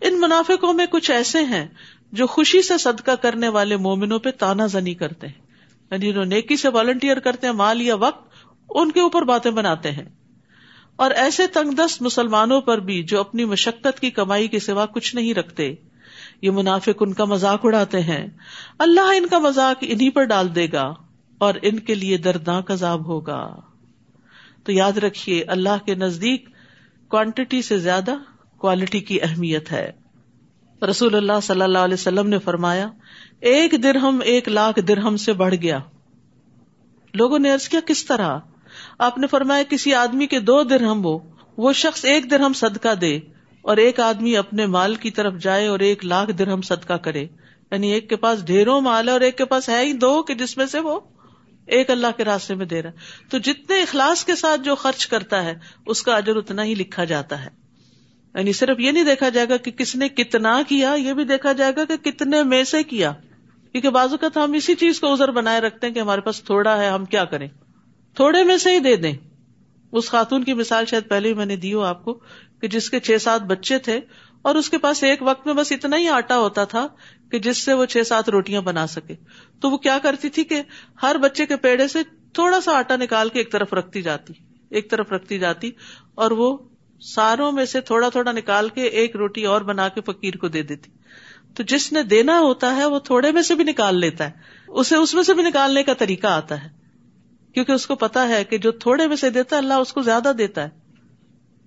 ان 0.00 0.20
منافقوں 0.20 0.72
میں 0.72 0.86
کچھ 0.90 1.10
ایسے 1.10 1.44
ہیں 1.44 1.66
جو 2.12 2.26
خوشی 2.26 2.62
سے 2.62 2.78
صدقہ 2.78 3.10
کرنے 3.10 3.48
والے 3.48 3.76
مومنوں 3.76 4.18
پہ 4.18 4.30
تانا 4.30 4.66
زنی 4.66 4.94
کرتے 4.94 5.26
ہیں۔ 5.26 5.45
یعنی 5.90 6.12
جو 6.12 6.24
نیکی 6.24 6.56
سے 6.56 6.68
والنٹیئر 6.68 7.16
کرتے 7.16 7.46
ہیں، 7.46 7.54
مال 7.54 7.82
یا 7.82 7.94
وقت، 7.94 8.32
ان 8.70 8.92
کے 8.92 9.00
اوپر 9.00 9.22
باتیں 9.22 9.50
بناتے 9.50 9.90
ہیں۔ 9.90 10.04
اور 10.96 11.10
ایسے 11.10 11.46
تنگ 11.46 11.70
دست 11.70 12.02
مسلمانوں 12.02 12.60
پر 12.60 12.78
بھی 12.78 13.02
جو 13.02 13.20
اپنی 13.20 13.44
مشقت 13.44 14.00
کی 14.00 14.10
کمائی 14.10 14.48
کے 14.48 14.58
سوا 14.58 14.86
کچھ 14.86 15.14
نہیں 15.14 15.34
رکھتے، 15.34 15.74
یہ 16.42 16.50
منافق 16.50 16.96
ان 17.00 17.12
کا 17.12 17.24
مذاق 17.24 17.60
اڑاتے 17.64 18.00
ہیں۔ 18.00 18.26
اللہ 18.78 19.00
ان 19.00 19.26
کا 19.26 19.38
مذاق 19.38 19.76
انہیں 19.80 20.10
پر 20.10 20.24
ڈال 20.24 20.54
دے 20.54 20.66
گا 20.72 20.94
اور 21.38 21.54
ان 21.62 21.78
کے 21.78 21.94
لیے 21.94 22.16
دردناک 22.16 22.70
عذاب 22.70 23.06
ہوگا۔ 23.06 23.60
تو 24.64 24.72
یاد 24.72 24.92
رکھیے، 24.92 25.42
اللہ 25.42 25.86
کے 25.86 25.94
نزدیک 25.94 26.48
کوانٹٹی 27.08 27.62
سے 27.62 27.78
زیادہ 27.78 28.14
کوالٹی 28.58 29.00
کی 29.00 29.22
اہمیت 29.22 29.72
ہے۔ 29.72 30.05
رسول 30.82 31.14
اللہ 31.14 31.32
صلی 31.42 31.62
اللہ 31.62 31.78
علیہ 31.78 31.94
وسلم 31.94 32.28
نے 32.28 32.38
فرمایا، 32.38 32.88
ایک 33.40 33.74
درہم 33.82 34.20
ایک 34.24 34.48
لاکھ 34.48 34.80
درہم 34.80 35.16
سے 35.16 35.32
بڑھ 35.32 35.54
گیا۔ 35.54 35.78
لوگوں 37.14 37.38
نے 37.38 37.50
کیا، 37.70 37.80
کس 37.86 38.04
طرح؟ 38.04 38.38
آپ 38.98 39.18
نے 39.18 39.26
فرمایا، 39.26 39.62
کسی 39.62 39.94
آدمی 39.94 40.26
کے 40.26 40.40
دو 40.40 40.62
درہم 40.62 41.04
ہو، 41.04 41.18
وہ 41.56 41.72
شخص 41.72 42.04
ایک 42.04 42.30
درہم 42.30 42.52
صدقہ 42.52 42.94
دے 42.94 43.16
اور 43.62 43.76
ایک 43.76 44.00
آدمی 44.00 44.36
اپنے 44.36 44.66
مال 44.66 44.94
کی 44.94 45.10
طرف 45.10 45.34
جائے 45.34 45.66
اور 45.66 45.78
ایک 45.78 46.04
لاکھ 46.04 46.30
درہم 46.30 46.62
صدقہ 46.62 46.92
کرے۔ 46.92 47.26
یعنی 47.70 47.92
ایک 47.92 48.08
کے 48.08 48.16
پاس 48.16 48.46
ڈھیروں 48.46 48.80
مال 48.80 49.08
ہے 49.08 49.12
اور 49.12 49.20
ایک 49.20 49.38
کے 49.38 49.44
پاس 49.44 49.68
ہے 49.68 49.84
ہی 49.84 49.92
دو 49.92 50.22
کہ 50.22 50.34
جس 50.34 50.56
میں 50.56 50.66
سے 50.66 50.78
وہ 50.78 51.00
ایک 51.66 51.90
اللہ 51.90 52.06
کے 52.16 52.24
راستے 52.24 52.54
میں 52.54 52.66
دے 52.66 52.82
رہا 52.82 52.90
تو 53.30 53.38
جتنے 53.38 53.82
اخلاص 53.82 54.24
کے 54.24 54.34
ساتھ 54.34 54.60
جو 54.60 54.74
خرچ 54.74 55.06
کرتا 55.06 55.44
ہے، 55.44 55.54
اس 55.86 56.02
کا 56.02 56.16
اجر 56.16 56.36
اتنا 56.36 56.64
ہی 56.64 56.74
لکھا 56.74 57.04
جاتا 57.04 57.44
ہے۔ 57.44 57.65
یعنی 58.36 58.52
صرف 58.52 58.80
یہ 58.80 58.90
نہیں 58.90 59.04
دیکھا 59.04 59.28
جائے 59.28 59.48
گا 59.48 59.56
کہ 59.56 59.70
کس 59.70 59.96
نے 59.96 60.08
کتنا 60.08 60.62
کیا، 60.68 60.94
یہ 60.94 61.12
بھی 61.12 61.24
دیکھا 61.24 61.52
جائے 61.52 61.72
گا 61.76 61.84
کہ 61.84 61.96
کتنے 61.96 62.42
میں 62.42 62.64
سے 62.64 62.82
کیا۔ 62.82 63.12
کیونکہ 63.72 63.90
بازو 63.90 64.16
کا 64.16 64.44
ہم 64.44 64.52
اسی 64.52 64.74
چیز 64.74 65.00
کو 65.00 65.12
ازر 65.12 65.30
بنائے 65.30 65.60
رکھتے 65.60 65.86
ہیں 65.86 65.94
کہ 65.94 66.00
ہمارے 66.00 66.20
پاس 66.20 66.42
تھوڑا 66.42 66.82
ہے، 66.82 66.88
ہم 66.88 67.04
کیا 67.04 67.24
کریں؟ 67.24 67.48
تھوڑے 68.14 68.44
میں 68.44 68.56
سے 68.56 68.74
ہی 68.74 68.78
دے 68.78 68.96
دیں۔ 68.96 69.12
اس 69.92 70.08
خاتون 70.08 70.44
کی 70.44 70.54
مثال 70.54 70.86
شاید 70.86 71.08
پہلے 71.08 71.28
ہی 71.28 71.34
میں 71.34 71.46
نے 71.46 71.56
دی 71.56 71.74
ہو 71.74 71.80
آپ 71.80 72.04
کو 72.04 72.20
کہ 72.60 72.68
جس 72.68 72.90
کے 72.90 73.00
چھ 73.00 73.22
سات 73.22 73.42
بچے 73.42 73.78
تھے 73.78 74.00
اور 74.42 74.54
اس 74.54 74.70
کے 74.70 74.78
پاس 74.78 75.04
ایک 75.04 75.18
وقت 75.22 75.46
میں 75.46 75.54
بس 75.54 75.72
اتنا 75.72 75.96
ہی 75.96 76.08
آٹا 76.08 76.38
ہوتا 76.38 76.64
تھا 76.64 76.86
کہ 77.30 77.38
جس 77.38 77.64
سے 77.64 77.72
وہ 77.72 77.84
چھ 77.84 78.06
سات 78.06 78.28
روٹیاں 78.28 78.60
بنا 78.60 78.86
سکے۔ 78.86 79.14
تو 79.60 79.70
وہ 79.70 79.76
کیا 79.76 79.98
کرتی 80.02 80.28
تھی 80.28 80.44
کہ 80.44 80.62
ہر 81.02 81.16
بچے 81.18 81.46
کے 81.46 81.56
پیڑے 81.56 81.88
سے 81.88 81.98
تھوڑا 82.32 82.60
سا 82.60 82.72
آٹا 82.72 82.96
نکال 82.96 83.28
کے 83.28 83.38
ایک 83.38 83.52
طرف 83.52 83.72
رکھتی 83.72 84.02
جاتی، 84.02 84.32
ایک 84.70 84.90
طرف 84.90 85.12
رکھتی 85.12 85.38
جاتی 85.38 85.70
اور 86.14 86.30
وہ 86.30 86.58
ساروں 87.00 87.52
میں 87.52 87.64
سے 87.64 87.80
تھوڑا 87.80 88.08
تھوڑا 88.08 88.32
نکال 88.32 88.68
کے 88.68 88.82
ایک 88.82 89.16
روٹی 89.16 89.44
اور 89.44 89.60
بنا 89.60 89.88
کے 89.88 90.00
فقیر 90.00 90.36
کو 90.36 90.48
دے 90.48 90.62
دیتی۔ 90.62 90.90
تو 91.54 91.62
جس 91.62 91.92
نے 91.92 92.02
دینا 92.02 92.38
ہوتا 92.40 92.76
ہے 92.76 92.86
وہ 92.86 92.98
تھوڑے 92.98 93.32
میں 93.32 93.42
سے 93.42 93.54
بھی 93.54 93.64
نکال 93.64 94.00
لیتا 94.00 94.24
ہے۔ 94.24 94.30
اسے 94.68 94.96
اس 94.96 95.14
میں 95.14 95.22
سے 95.22 95.34
بھی 95.34 95.42
نکالنے 95.42 95.82
کا 95.82 95.94
طریقہ 95.94 96.26
آتا 96.26 96.64
ہے۔ 96.64 96.68
کیونکہ 97.54 97.72
اس 97.72 97.86
کو 97.86 97.94
پتا 97.94 98.28
ہے 98.28 98.44
کہ 98.44 98.58
جو 98.58 98.72
تھوڑے 98.72 99.06
میں 99.06 99.16
سے 99.16 99.30
دیتا 99.30 99.56
ہے 99.56 99.60
اللہ 99.60 99.74
اس 99.74 99.92
کو 99.92 100.02
زیادہ 100.02 100.32
دیتا 100.38 100.62
ہے۔ 100.62 100.68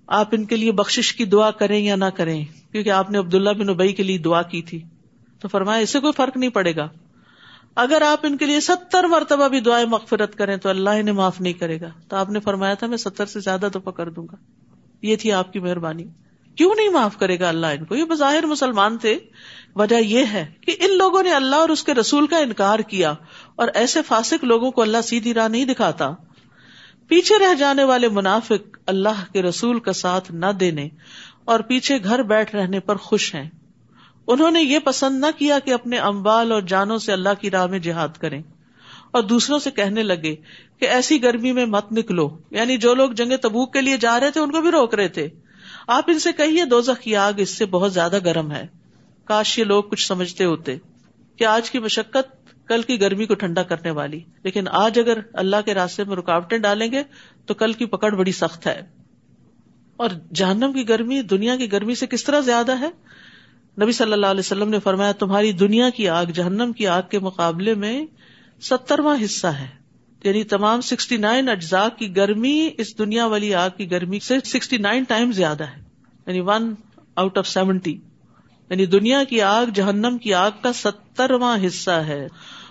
آپ 0.06 0.28
ان 0.32 0.44
کے 0.44 0.56
لیے 0.56 0.72
بخش 0.72 1.12
کی 1.12 1.24
دعا 1.24 1.50
کریں 1.50 1.84
یا 1.84 1.96
نہ 1.96 2.04
کریں۔ 2.04 2.44
کیونکہ 2.72 2.90
آپ 2.90 3.10
نے 3.10 3.18
عبداللہ 3.18 3.50
بن 3.50 3.68
ابئی 3.68 3.92
کے 3.92 4.02
لیے 4.02 4.18
دعا 4.18 4.42
کی 4.42 4.62
تھی۔ 4.62 4.82
تو 5.40 5.48
فرمایا 5.48 5.80
اسے 5.80 6.00
کوئی 6.00 6.12
فرق 6.16 6.36
نہیں 6.36 6.50
پڑے 6.50 6.76
گا۔ 6.76 6.88
اگر 7.74 8.02
آپ 8.02 8.20
ان 8.22 8.36
کے 8.36 8.46
لیے 8.46 8.60
ستر 8.60 9.04
مرتبہ 9.04 9.48
بھی 9.48 9.60
دعائیں 9.60 9.86
مغفرت 9.86 10.34
کریں 10.34 10.56
تو 10.56 10.68
اللہ 10.68 10.90
انہیں 10.90 11.14
معاف 11.14 11.40
نہیں 11.40 11.52
کرے 11.52 11.80
گا۔ 11.80 11.88
تو 12.08 12.16
آپ 12.16 12.30
نے 12.30 12.40
فرمایا 12.40 12.74
تھا، 12.74 12.86
میں 12.86 12.96
ستر 12.96 13.26
سے 13.26 13.40
زیادہ 13.40 13.68
دفعہ 13.74 13.92
کر 13.92 14.10
دوں 14.10 14.26
گا۔ 14.32 14.36
یہ 15.02 15.16
تھی 15.16 15.32
آپ 15.32 15.52
کی 15.52 15.58
مہربانی۔ 15.58 16.04
کیوں 16.56 16.74
نہیں 16.76 16.88
معاف 16.88 17.18
کرے 17.18 17.40
گا 17.40 17.48
اللہ 17.48 17.66
ان 17.66 17.84
کو؟ 17.84 17.94
یہ 17.96 18.04
بظاہر 18.04 18.46
مسلمان 18.46 18.98
تھے۔ 18.98 19.18
وجہ 19.76 19.96
یہ 19.96 20.24
ہے 20.32 20.52
کہ 20.60 20.76
ان 20.80 20.98
لوگوں 20.98 21.22
نے 21.22 21.34
اللہ 21.34 21.56
اور 21.56 21.68
اس 21.68 21.84
کے 21.84 21.94
رسول 21.94 22.26
کا 22.26 22.38
انکار 22.38 22.78
کیا 22.78 23.14
اور 23.56 23.68
ایسے 23.74 24.02
فاسق 24.02 24.44
لوگوں 24.44 24.70
کو 24.70 24.82
اللہ 24.82 25.00
سیدھی 25.04 25.34
راہ 25.34 25.48
نہیں 25.48 25.64
دکھاتا۔ 25.64 26.10
پیچھے 27.08 27.38
رہ 27.38 27.54
جانے 27.54 27.84
والے 27.84 28.08
منافق 28.08 28.78
اللہ 28.86 29.32
کے 29.32 29.42
رسول 29.42 29.80
کا 29.80 29.92
ساتھ 29.92 30.32
نہ 30.32 30.46
دینے 30.46 30.88
اور 31.44 31.60
پیچھے 31.60 31.98
گھر 32.04 32.22
بیٹھ 32.22 32.56
رہنے 32.56 32.80
پر 32.80 32.96
خوش 32.96 33.34
ہیں۔ 33.34 33.50
انہوں 34.26 34.50
نے 34.50 34.62
یہ 34.62 34.78
پسند 34.78 35.20
نہ 35.20 35.26
کیا 35.38 35.58
کہ 35.58 35.72
اپنے 35.72 35.98
امبال 35.98 36.52
اور 36.52 36.62
جانوں 36.62 36.98
سے 36.98 37.12
اللہ 37.12 37.28
کی 37.40 37.50
راہ 37.50 37.66
میں 37.66 37.78
جہاد 37.78 38.08
کریں۔ 38.18 38.42
اور 39.10 39.22
دوسروں 39.22 39.58
سے 39.58 39.70
کہنے 39.70 40.02
لگے 40.02 40.36
کہ 40.78 40.84
ایسی 40.84 41.22
گرمی 41.22 41.52
میں 41.52 41.66
مت 41.66 41.92
نکلو۔ 41.92 42.38
یعنی 42.50 42.76
جو 42.76 42.94
لوگ 42.94 43.10
جنگ 43.10 43.32
تبوک 43.42 43.72
کے 43.72 43.80
لیے 43.80 43.96
جا 43.96 44.20
رہے 44.20 44.30
تھے، 44.30 44.40
ان 44.40 44.50
کو 44.50 44.60
بھی 44.60 44.70
روک 44.70 44.94
رہے 44.94 45.08
تھے۔ 45.08 45.28
آپ 45.86 46.04
ان 46.06 46.18
سے 46.18 46.32
کہیے 46.32 46.64
دو 46.64 46.80
کی 47.00 47.16
آگ 47.16 47.32
اس 47.36 47.50
سے 47.50 47.66
بہت 47.66 47.94
زیادہ 47.94 48.18
گرم 48.24 48.52
ہے۔ 48.52 48.66
کاش 49.24 49.58
یہ 49.58 49.64
لوگ 49.64 49.82
کچھ 49.82 50.06
سمجھتے 50.06 50.44
ہوتے 50.44 50.76
کہ 51.36 51.44
آج 51.44 51.70
کی 51.70 51.78
مشقت 51.78 52.52
کل 52.68 52.82
کی 52.82 53.00
گرمی 53.00 53.26
کو 53.26 53.34
ٹھنڈا 53.34 53.62
کرنے 53.62 53.90
والی۔ 53.90 54.20
لیکن 54.42 54.68
آج 54.68 54.98
اگر 54.98 55.18
اللہ 55.32 55.56
کے 55.64 55.74
راستے 55.74 56.04
میں 56.04 56.16
رکاوٹیں 56.16 56.58
ڈالیں 56.58 56.92
گے، 56.92 57.02
تو 57.46 57.54
کل 57.54 57.72
کی 57.72 57.86
پکڑ 57.86 58.14
بڑی 58.14 58.32
سخت 58.32 58.66
ہے۔ 58.66 58.80
اور 59.96 60.08
جہنم 60.34 60.72
کی 60.72 60.88
گرمی، 60.88 61.22
دنیا 61.22 61.56
کی 61.56 61.72
گرمی 61.72 61.94
سے 61.94 62.06
کس 62.06 62.24
طرح 62.24 62.40
زیادہ 62.40 62.80
ہے؟ 62.80 62.88
نبی 63.82 63.92
صلی 63.92 64.12
اللہ 64.12 64.26
علیہ 64.26 64.40
وسلم 64.40 64.68
نے 64.68 64.78
فرمایا، 64.78 65.12
تمہاری 65.12 65.52
دنیا 65.52 65.90
کی 65.90 66.08
آگ، 66.08 66.26
جہنم 66.26 66.72
کی 66.72 66.86
آگ 66.86 67.02
کے 67.10 67.18
مقابلے 67.18 67.74
میں 67.74 68.06
سترواں 68.60 69.16
حصہ 69.24 69.46
ہے۔ 69.46 69.68
یعنی 70.24 70.44
تمام 70.44 70.80
سکسٹی 70.80 71.16
نائن 71.16 71.48
اجزاء 71.48 71.88
کی 71.98 72.16
گرمی 72.16 72.70
اس 72.78 72.98
دنیا 72.98 73.26
والی 73.26 73.54
آگ 73.54 73.70
کی 73.76 73.90
گرمی 73.90 74.20
سے 74.20 74.34
سکسٹی 74.44 74.76
نائن 74.76 75.02
ٹائم 75.02 75.32
زیادہ 75.32 75.64
ہے۔ 75.64 75.82
یعنی 76.26 76.40
ون 76.40 76.74
آؤٹ 77.16 77.38
آف 77.38 77.48
سیونٹی۔ 77.48 78.00
یعنی 78.70 78.86
دنیا 78.86 79.24
کی 79.24 79.42
آگ، 79.42 79.66
جہنم 79.66 80.18
کی 80.18 80.34
آگ 80.34 80.50
کا 80.62 80.72
سترواں 80.72 81.58
حصہ 81.66 81.90
ہے۔ 81.90 82.28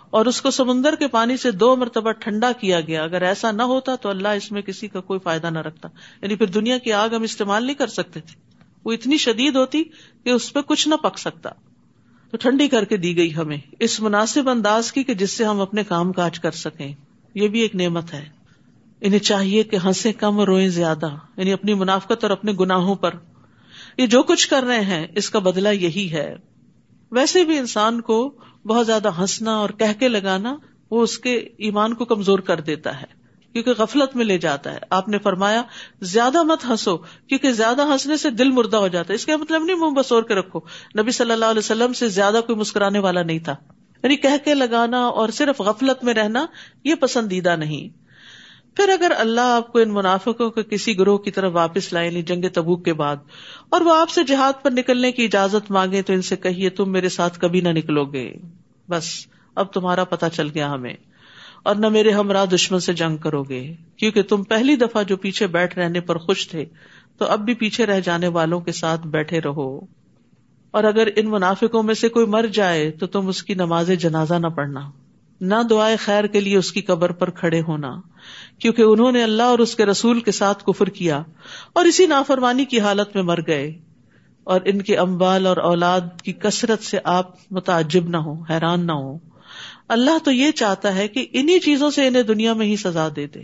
اور 0.10 0.26
اس 0.26 0.42
کو 0.42 0.52
سمندر 0.52 0.96
کے 0.96 1.08
پانی 1.08 1.38
سے 1.38 1.52
دو 1.52 1.76
مرتبہ 1.76 2.12
ٹھنڈا 2.12 2.52
کیا 2.52 2.82
گیا۔ 2.82 3.04
اگر 3.04 3.22
ایسا 3.22 3.52
نہ 3.52 3.62
ہوتا 3.62 3.96
تو 3.96 4.10
اللہ 4.10 4.28
اس 4.28 4.52
میں 4.52 4.62
کسی 4.62 4.88
کا 4.88 5.02
کوئی 5.02 5.20
فائدہ 5.20 5.48
نہ 5.48 5.60
رکھتا۔ 5.60 5.90
یعنی 6.22 6.36
پھر 6.36 6.46
دنیا 6.46 6.78
کی 6.78 6.94
آگ 6.94 7.10
ہم 7.10 7.22
استعمال 7.22 7.66
نہیں 7.66 7.76
کر 7.76 7.88
سکتے 7.88 8.20
تھے۔ 8.20 8.40
وہ 8.86 8.92
اتنی 8.92 9.18
شدید 9.18 9.56
ہوتی 9.56 9.84
کہ 10.24 10.30
اس 10.30 10.54
پہ 10.54 10.62
کچھ 10.62 10.88
نہ 10.88 10.96
پک 10.96 11.18
سکتا۔ 11.18 11.50
تو 12.32 12.38
ٹھنڈی 12.38 12.68
کر 12.68 12.86
کے 12.86 12.98
دی 12.98 13.18
گئی 13.18 13.36
ہمیں، 13.36 13.58
اس 13.80 14.00
مناسب 14.00 14.50
انداز 14.50 14.92
کی 14.92 15.04
کہ 15.04 15.14
جس 15.14 15.32
سے 15.32 15.44
ہم 15.44 15.62
اپنے 15.62 15.84
کام 15.84 16.12
کاج 16.14 16.40
کر 16.40 16.52
سکیں۔ 16.52 16.96
یہ 17.34 17.48
بھی 17.48 17.60
ایک 17.60 17.76
نعمت 17.76 18.14
ہے۔ 18.14 18.26
انہیں 19.02 19.20
چاہیے 19.20 19.64
کہ 19.64 19.78
ہنسے 19.86 20.14
کم 20.14 20.40
اور 20.40 20.48
روئیں 20.48 20.70
زیادہ 20.70 21.10
یعنی 21.38 21.54
اپنی 21.54 21.74
منافقت 21.74 22.24
اور 22.24 22.32
اپنے 22.32 22.54
گناہوں 22.60 22.96
پر۔ 22.96 23.10
یہ 23.98 24.08
جو 24.08 24.24
کچھ 24.24 24.50
کر 24.50 24.64
رہے 24.64 24.82
ہیں، 24.82 25.08
اس 25.16 25.30
کا 25.30 25.40
بدلہ 25.40 25.70
یہی 25.70 26.12
ہے۔ 26.12 26.36
ویسے 27.12 27.44
بھی 27.44 27.58
انسان 27.58 28.02
کو 28.02 28.34
بہت 28.66 28.86
زیادہ 28.86 29.10
ہنسنا 29.20 29.56
اور 29.56 29.70
کہہ 29.70 30.00
کے 30.00 30.08
لگانا، 30.08 30.58
وہ 30.92 31.04
اس 31.04 31.18
کے 31.18 31.36
ایمان 31.36 31.94
کو 31.94 32.06
کمزور 32.06 32.40
کر 32.40 32.60
دیتا 32.60 33.02
ہے۔ 33.02 33.19
کیونکہ 33.54 33.72
غفلت 33.78 34.16
میں 34.16 34.26
لے 34.26 34.38
جاتا 34.38 34.74
ہے۔ 34.74 34.78
آپ 34.90 35.08
نے 35.08 35.18
فرمایا، 35.18 35.64
زیادہ 36.02 36.44
مت 36.44 36.66
ہنسو، 36.66 36.98
کیونکہ 36.98 37.52
زیادہ 37.52 37.82
ہنسنے 37.82 38.18
سے 38.18 38.30
دل 38.30 38.52
مردہ 38.52 38.78
ہو 38.78 38.88
جاتا 38.88 39.10
ہے۔ 39.10 39.16
اس 39.16 39.26
کا 39.26 39.38
مطلب 39.38 39.64
نہیں 39.64 39.76
منہ 39.76 39.96
بسور 39.96 40.24
کے 40.24 40.34
رکھو۔ 40.36 40.60
نبی 41.00 41.12
صلی 41.12 41.32
اللہ 41.32 41.46
علیہ 41.46 41.60
وسلم 41.60 41.94
سے 41.94 42.08
زیادہ 42.08 42.42
کوئی 42.48 42.60
مسکرانے 42.60 43.00
والا 43.00 43.24
نہیں 43.24 43.40
تھا۔ 43.40 43.56
یعنی 44.04 44.16
کہہ 44.16 44.46
کے 44.46 44.54
لگانا 44.54 45.08
اور 45.08 45.30
صرف 45.30 45.62
غفلت 45.62 46.04
میں 46.04 46.14
رہنا، 46.14 46.46
یہ 46.84 46.96
پسندیدہ 46.96 47.56
نہیں۔ 47.56 48.00
پھر 48.76 48.90
اگر 48.90 49.12
اللہ 49.18 49.42
آپ 49.42 49.72
کو 49.72 49.80
ان 49.80 49.94
منافقوں 49.94 50.50
کے 50.50 50.64
کسی 50.64 51.00
گروہ 51.00 51.18
کی 51.18 51.32
طرف 51.32 51.52
واپس 51.56 51.94
لائے 51.94 52.08
یعنی 52.08 52.22
جنگ 52.22 52.46
تبوک 52.54 52.86
کے 52.86 52.94
بعد، 52.94 53.16
اور 53.70 53.82
وہ 53.82 53.98
آپ 53.98 54.10
سے 54.10 54.24
جہاد 54.24 54.64
پر 54.64 54.72
نکلنے 54.72 55.12
کی 55.12 55.26
اجازت 55.26 55.72
مانگے، 55.72 56.02
تو 56.02 56.14
ان 56.14 56.22
سے 56.22 56.36
کہیے، 56.36 56.70
تم 56.70 56.92
میرے 56.92 57.10
ساتھ 57.10 57.40
کبھی 57.40 57.62
نہ 57.62 57.70
نکلو 57.70 58.06
گے۔ 58.06 58.34
بس، 58.90 59.06
اب 59.56 59.74
تمہارا 59.74 60.04
پتا 60.04 60.30
چل 60.30 60.48
گیا 60.56 60.74
ہمیں۔ 60.74 60.94
اور 61.64 61.76
نہ 61.76 61.90
میرے 61.90 62.12
ہمراہ 62.12 62.46
دشمن 62.46 62.80
سے 62.80 62.94
جنگ 62.94 63.18
کرو 63.18 63.44
گے۔ 63.44 63.74
کیونکہ 63.96 64.22
تم 64.22 64.44
پہلی 64.44 64.76
دفعہ 64.76 65.04
جو 65.04 65.18
پیچھے 65.18 65.48
بیٹھ 65.48 65.80
رہنے 65.80 66.00
پر 66.00 66.18
خوش 66.18 66.48
تھے، 66.48 66.66
تو 67.18 67.26
اب 67.26 67.40
بھی 67.40 67.54
پیچھے 67.54 67.86
رہ 67.86 68.00
جانے 68.00 68.28
والوں 68.28 68.60
کے 68.60 68.72
ساتھ 68.72 69.08
بیٹھے 69.08 69.42
رہو۔ 69.42 69.80
اور 70.72 70.84
اگر 70.84 71.08
ان 71.16 71.30
منافقوں 71.30 71.84
میں 71.84 71.94
سے 71.94 72.10
کوئی 72.10 72.26
مر 72.26 72.46
جائے، 72.54 72.92
تو 72.92 73.08
تم 73.08 73.28
اس 73.28 73.44
کی 73.44 73.54
نماز 73.54 73.92
جنازہ 74.00 74.34
نہ 74.34 74.48
پڑھنا۔ 74.48 74.92
نہ 75.42 75.56
دعائے 75.70 75.96
خیر 75.96 76.28
کے 76.28 76.40
لیے 76.40 76.58
اس 76.58 76.72
کی 76.72 76.82
قبر 76.82 77.12
پر 77.12 77.30
کھڑے 77.30 77.62
ہونا۔ 77.62 78.02
کیونکہ 78.60 78.82
انہوں 78.82 79.12
نے 79.12 79.24
اللہ 79.24 79.44
اور 79.44 79.60
اس 79.60 79.76
کے 79.76 79.86
رسول 79.86 80.20
کے 80.20 80.32
ساتھ 80.32 80.64
کفر 80.64 80.88
کیا 80.88 81.24
اور 81.74 81.86
اسی 81.86 82.06
نافرمانی 82.06 82.66
کی 82.66 82.80
حالت 82.80 83.16
میں 83.16 83.24
مر 83.24 83.40
گئے۔ 83.48 83.80
اور 84.44 84.62
ان 84.66 84.82
کے 84.82 84.98
امبال 84.98 85.48
اور 85.48 85.58
اولاد 85.58 86.22
کی 86.24 86.34
کثرت 86.34 86.84
سے 86.84 86.98
آپ 87.04 87.52
متعجب 87.52 88.10
نہ 88.10 88.18
ہو 88.18 88.34
حیران 88.50 88.88
نہ 88.88 88.92
ہو 88.92 89.18
اللہ 89.90 90.18
تو 90.24 90.32
یہ 90.32 90.52
چاہتا 90.52 90.96
ہے 90.96 91.08
کہ 91.08 91.26
انہیں 91.34 91.60
چیزوں 91.60 91.90
سے 91.90 92.08
انہیں 92.08 92.24
دنیا 92.24 92.54
میں 92.54 92.66
ہی 92.66 92.76
سزا 92.76 93.08
دے 93.16 93.28
دے۔ 93.28 93.42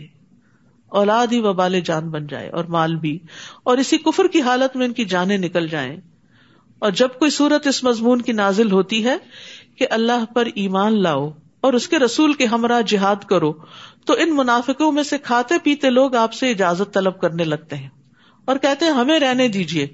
اولاد 0.88 1.26
ہی 1.26 1.40
وبال 1.40 1.80
جان 1.80 2.10
بن 2.10 2.26
جائے 2.26 2.50
اور 2.50 2.64
مال 2.64 2.96
بھی۔ 2.96 3.18
اور 3.62 3.78
اسی 3.78 3.98
کفر 3.98 4.26
کی 4.26 4.40
حالت 4.40 4.76
میں 4.76 4.86
ان 4.86 4.92
کی 4.92 5.04
جانیں 5.04 5.38
نکل 5.38 5.68
جائیں۔ 5.68 5.96
اور 6.78 6.90
جب 6.90 7.08
کوئی 7.18 7.30
صورت 7.30 7.66
اس 7.66 7.84
مضمون 7.84 8.22
کی 8.22 8.32
نازل 8.32 8.72
ہوتی 8.72 9.04
ہے 9.04 9.16
کہ 9.74 9.86
اللہ 9.90 10.24
پر 10.34 10.48
ایمان 10.54 11.02
لاؤ 11.02 11.30
اور 11.60 11.72
اس 11.72 11.88
کے 11.88 11.98
رسول 11.98 12.32
کے 12.32 12.46
ہمراہ 12.46 12.82
جہاد 12.82 13.24
کرو، 13.26 13.52
تو 14.04 14.14
ان 14.18 14.36
منافقوں 14.36 14.92
میں 14.92 15.02
سے 15.02 15.18
کھاتے 15.18 15.54
پیتے 15.62 15.90
لوگ 15.90 16.14
آپ 16.14 16.32
سے 16.32 16.50
اجازت 16.50 16.94
طلب 16.94 17.20
کرنے 17.20 17.44
لگتے 17.44 17.76
ہیں۔ 17.76 17.88
اور 18.44 18.56
کہتے 18.56 18.84
ہیں، 18.84 18.92
ہمیں 18.92 19.20
رہنے 19.20 19.48
دیجیے 19.48 19.86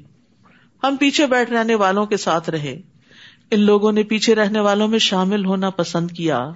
ہم 0.84 0.96
پیچھے 0.96 1.26
بیٹھ 1.26 1.50
رہنے 1.50 1.74
والوں 1.74 2.06
کے 2.06 2.16
ساتھ 2.16 2.50
رہے۔ 2.50 2.80
ان 3.54 3.60
لوگوں 3.60 3.92
نے 3.92 4.02
پیچھے 4.02 4.34
رہنے 4.34 4.60
والوں 4.60 4.88
میں 4.88 4.98
شامل 4.98 5.44
ہونا 5.44 5.70
پسند 5.70 6.10
کیا 6.10 6.50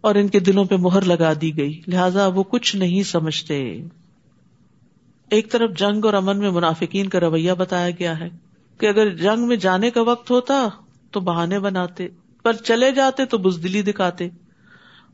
اور 0.00 0.14
ان 0.14 0.28
کے 0.28 0.40
دلوں 0.40 0.64
پہ 0.64 0.76
مہر 0.76 1.02
لگا 1.02 1.32
دی 1.40 1.56
گئی، 1.56 1.80
لہذا 1.86 2.26
وہ 2.26 2.42
کچھ 2.42 2.76
نہیں 2.76 3.02
سمجھتے۔ 3.02 3.82
ایک 5.30 5.52
طرف 5.52 5.70
جنگ 5.78 6.04
اور 6.04 6.14
امن 6.14 6.38
میں 6.38 6.50
منافقین 6.50 7.08
کا 7.08 7.20
رویہ 7.20 7.52
بتایا 7.52 7.90
گیا 7.90 8.20
ہے 8.20 8.28
کہ 8.80 8.86
اگر 8.86 9.14
جنگ 9.14 9.48
میں 9.48 9.56
جانے 9.56 9.90
کا 9.90 10.02
وقت 10.02 10.30
ہوتا 10.30 10.68
تو 11.10 11.20
بہانے 11.20 11.58
بناتے، 11.58 12.08
پر 12.42 12.52
چلے 12.52 12.92
جاتے 12.92 13.24
تو 13.24 13.38
بزدلی 13.38 13.82
دکھاتے۔ 13.82 14.28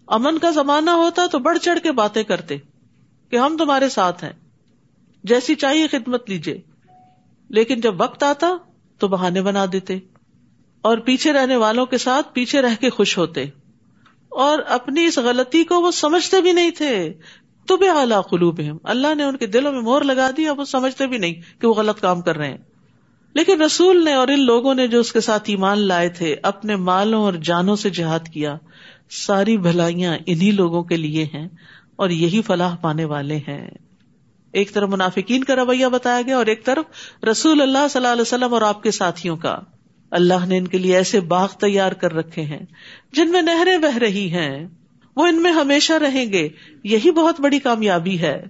امن 0.06 0.38
کا 0.38 0.50
زمانہ 0.50 0.90
ہوتا 0.90 1.26
تو 1.32 1.38
بڑھ 1.38 1.58
چڑھ 1.58 1.80
کے 1.80 1.92
باتیں 1.92 2.22
کرتے 2.22 2.56
کہ 3.30 3.36
ہم 3.36 3.56
تمہارے 3.56 3.88
ساتھ 3.88 4.24
ہیں، 4.24 4.32
جیسی 5.24 5.54
چاہیے 5.54 5.86
خدمت 5.86 6.30
لیجیے 6.30 6.60
لیکن 7.48 7.80
جب 7.80 8.00
وقت 8.00 8.22
آتا 8.22 8.56
تو 8.98 9.08
بہانے 9.08 9.42
بنا 9.42 9.66
دیتے۔ 9.72 9.98
اور 10.82 10.98
پیچھے 10.98 11.32
رہنے 11.32 11.56
والوں 11.56 11.86
کے 11.86 11.98
ساتھ 11.98 12.34
پیچھے 12.34 12.62
رہ 12.62 12.74
کے 12.80 12.90
خوش 12.90 13.18
ہوتے 13.18 13.44
اور 14.28 14.58
اپنی 14.58 15.04
اس 15.04 15.18
غلطی 15.18 15.64
کو 15.64 15.80
وہ 15.80 15.90
سمجھتے 15.90 16.40
بھی 16.40 16.52
نہیں 16.52 16.70
تھے۔ 16.70 17.12
تو 17.66 17.76
بے 17.76 17.88
اعلیٰ 17.88 18.22
قلوب 18.30 18.60
اللہ 18.84 19.14
نے 19.14 19.22
ان 19.22 19.36
کے 19.36 19.46
دلوں 19.46 19.72
میں 19.72 19.80
مور 19.80 20.02
لگا 20.02 20.30
دیا 20.36 20.52
وہ 20.52 20.64
سمجھتے 20.64 21.06
بھی 21.06 21.18
نہیں 21.18 21.60
کہ 21.60 21.66
وہ 21.66 21.74
غلط 21.74 22.00
کام 22.00 22.20
کر 22.20 22.36
رہے 22.36 22.50
ہیں۔ 22.50 22.58
لیکن 23.32 23.62
رسول 23.62 24.04
نے 24.04 24.14
اور 24.14 24.28
ان 24.28 24.44
لوگوں 24.44 24.74
نے 24.74 24.88
جو 24.88 25.00
اس 25.00 25.12
کے 25.12 25.20
ساتھ 25.20 25.42
ایمان 25.46 25.78
لائے 25.78 26.08
تھے، 26.08 26.36
اپنے 26.42 26.76
مالوں 26.76 27.22
اور 27.22 27.32
جانوں 27.32 27.76
سے 27.76 27.90
جہاد 27.90 28.28
کیا۔ 28.32 28.56
ساری 29.10 29.56
بھلائیاں 29.56 30.18
انہیں 30.26 30.52
لوگوں 30.52 30.82
کے 30.82 30.96
لیے 30.96 31.26
ہیں 31.34 31.48
اور 31.96 32.10
یہی 32.10 32.42
فلاح 32.42 32.76
پانے 32.76 33.04
والے 33.04 33.36
ہیں۔ 33.36 33.70
ایک 34.52 34.74
طرف 34.74 34.88
منافقین 34.88 35.44
کا 35.44 35.56
رویہ 35.56 35.86
بتایا 35.86 36.22
گیا 36.22 36.36
اور 36.36 36.46
ایک 36.46 36.64
طرف 36.64 36.84
رسول 37.24 37.60
اللہ 37.60 37.88
صلی 37.90 37.98
اللہ 37.98 38.12
علیہ 38.12 38.22
وسلم 38.22 38.54
اور 38.54 38.62
آپ 38.62 38.82
کے 38.82 38.90
ساتھیوں 38.90 39.36
کا۔ 39.36 39.58
اللہ 40.10 40.46
نے 40.46 40.58
ان 40.58 40.66
کے 40.66 40.78
لیے 40.78 40.96
ایسے 40.96 41.20
باغ 41.20 41.48
تیار 41.60 41.92
کر 41.92 42.12
رکھے 42.12 42.42
ہیں 42.42 42.58
جن 43.12 43.30
میں 43.30 43.42
نہریں 43.42 43.78
بہ 43.78 43.98
رہی 43.98 44.32
ہیں۔ 44.32 44.68
وہ 45.16 45.26
ان 45.26 45.42
میں 45.42 45.52
ہمیشہ 45.52 45.92
رہیں 45.92 46.32
گے۔ 46.32 46.48
یہی 46.84 47.10
بہت 47.10 47.40
بڑی 47.40 47.58
کامیابی 47.58 48.18
ہے۔ 48.18 48.44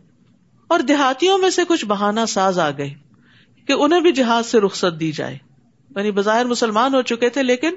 اور 0.69 0.81
دیہاتیوں 0.81 1.39
میں 1.39 1.51
سے 1.51 1.63
کچھ 1.69 1.85
بہانا 1.85 2.27
ساز 2.27 2.59
آ 2.59 2.71
گئے 2.71 2.95
کہ 3.67 3.73
انہیں 3.73 4.01
بھی 4.01 4.13
جہاز 4.13 4.47
سے 4.47 4.61
رخصت 4.61 5.01
دی 5.01 5.13
جائے۔ 5.13 5.39
یعنی 5.97 6.11
بظاہر 6.11 6.45
مسلمان 6.45 6.95
ہو 6.95 7.03
چکے 7.03 7.29
تھے 7.29 7.43
لیکن 7.43 7.71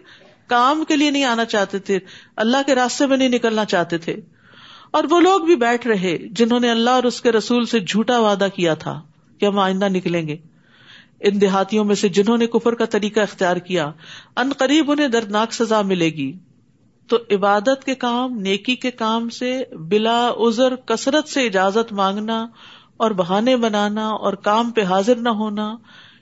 کام 0.47 0.83
کے 0.87 0.95
لیے 0.95 1.11
نہیں 1.11 1.23
آنا 1.23 1.45
چاہتے 1.45 1.79
تھے۔ 1.79 1.99
اللہ 2.35 2.57
کے 2.65 2.75
راستے 2.75 3.05
میں 3.05 3.17
نہیں 3.17 3.29
نکلنا 3.29 3.65
چاہتے 3.65 3.97
تھے۔ 3.97 4.15
اور 4.91 5.03
وہ 5.09 5.19
لوگ 5.19 5.41
بھی 5.41 5.55
بیٹھ 5.55 5.87
رہے 5.87 6.17
جنہوں 6.17 6.59
نے 6.59 6.71
اللہ 6.71 6.89
اور 6.89 7.03
اس 7.03 7.21
کے 7.21 7.31
رسول 7.31 7.65
سے 7.65 7.79
جھوٹا 7.79 8.19
وعدہ 8.19 8.47
کیا 8.55 8.73
تھا 8.73 9.01
کہ 9.37 9.45
ہم 9.45 9.59
آئندہ 9.59 9.85
نکلیں 9.85 10.27
گے۔ 10.27 10.37
ان 11.23 11.41
دیہاتیوں 11.41 11.85
میں 11.85 11.95
سے 11.95 12.09
جنہوں 12.09 12.37
نے 12.37 12.47
کفر 12.47 12.73
کا 12.73 12.85
طریقہ 12.85 13.19
اختیار 13.19 13.55
کیا، 13.55 13.91
ان 14.35 14.51
قریب 14.57 14.91
انہیں 14.91 15.07
دردناک 15.07 15.53
سزا 15.53 15.81
ملے 15.81 16.05
گی۔ 16.05 16.33
تو 17.07 17.17
عبادت 17.31 17.83
کے 17.85 17.95
کام، 17.95 18.37
نیکی 18.37 18.75
کے 18.75 18.91
کام 18.91 19.29
سے 19.29 19.63
بلا 19.79 20.27
ازر 20.27 20.75
کثرت 20.75 21.27
سے 21.27 21.45
اجازت 21.45 21.93
مانگنا 21.93 22.47
اور 22.97 23.11
بہانے 23.11 23.57
بنانا 23.57 24.07
اور 24.07 24.33
کام 24.33 24.71
پہ 24.71 24.81
حاضر 24.81 25.15
نہ 25.15 25.29
ہونا، 25.29 25.77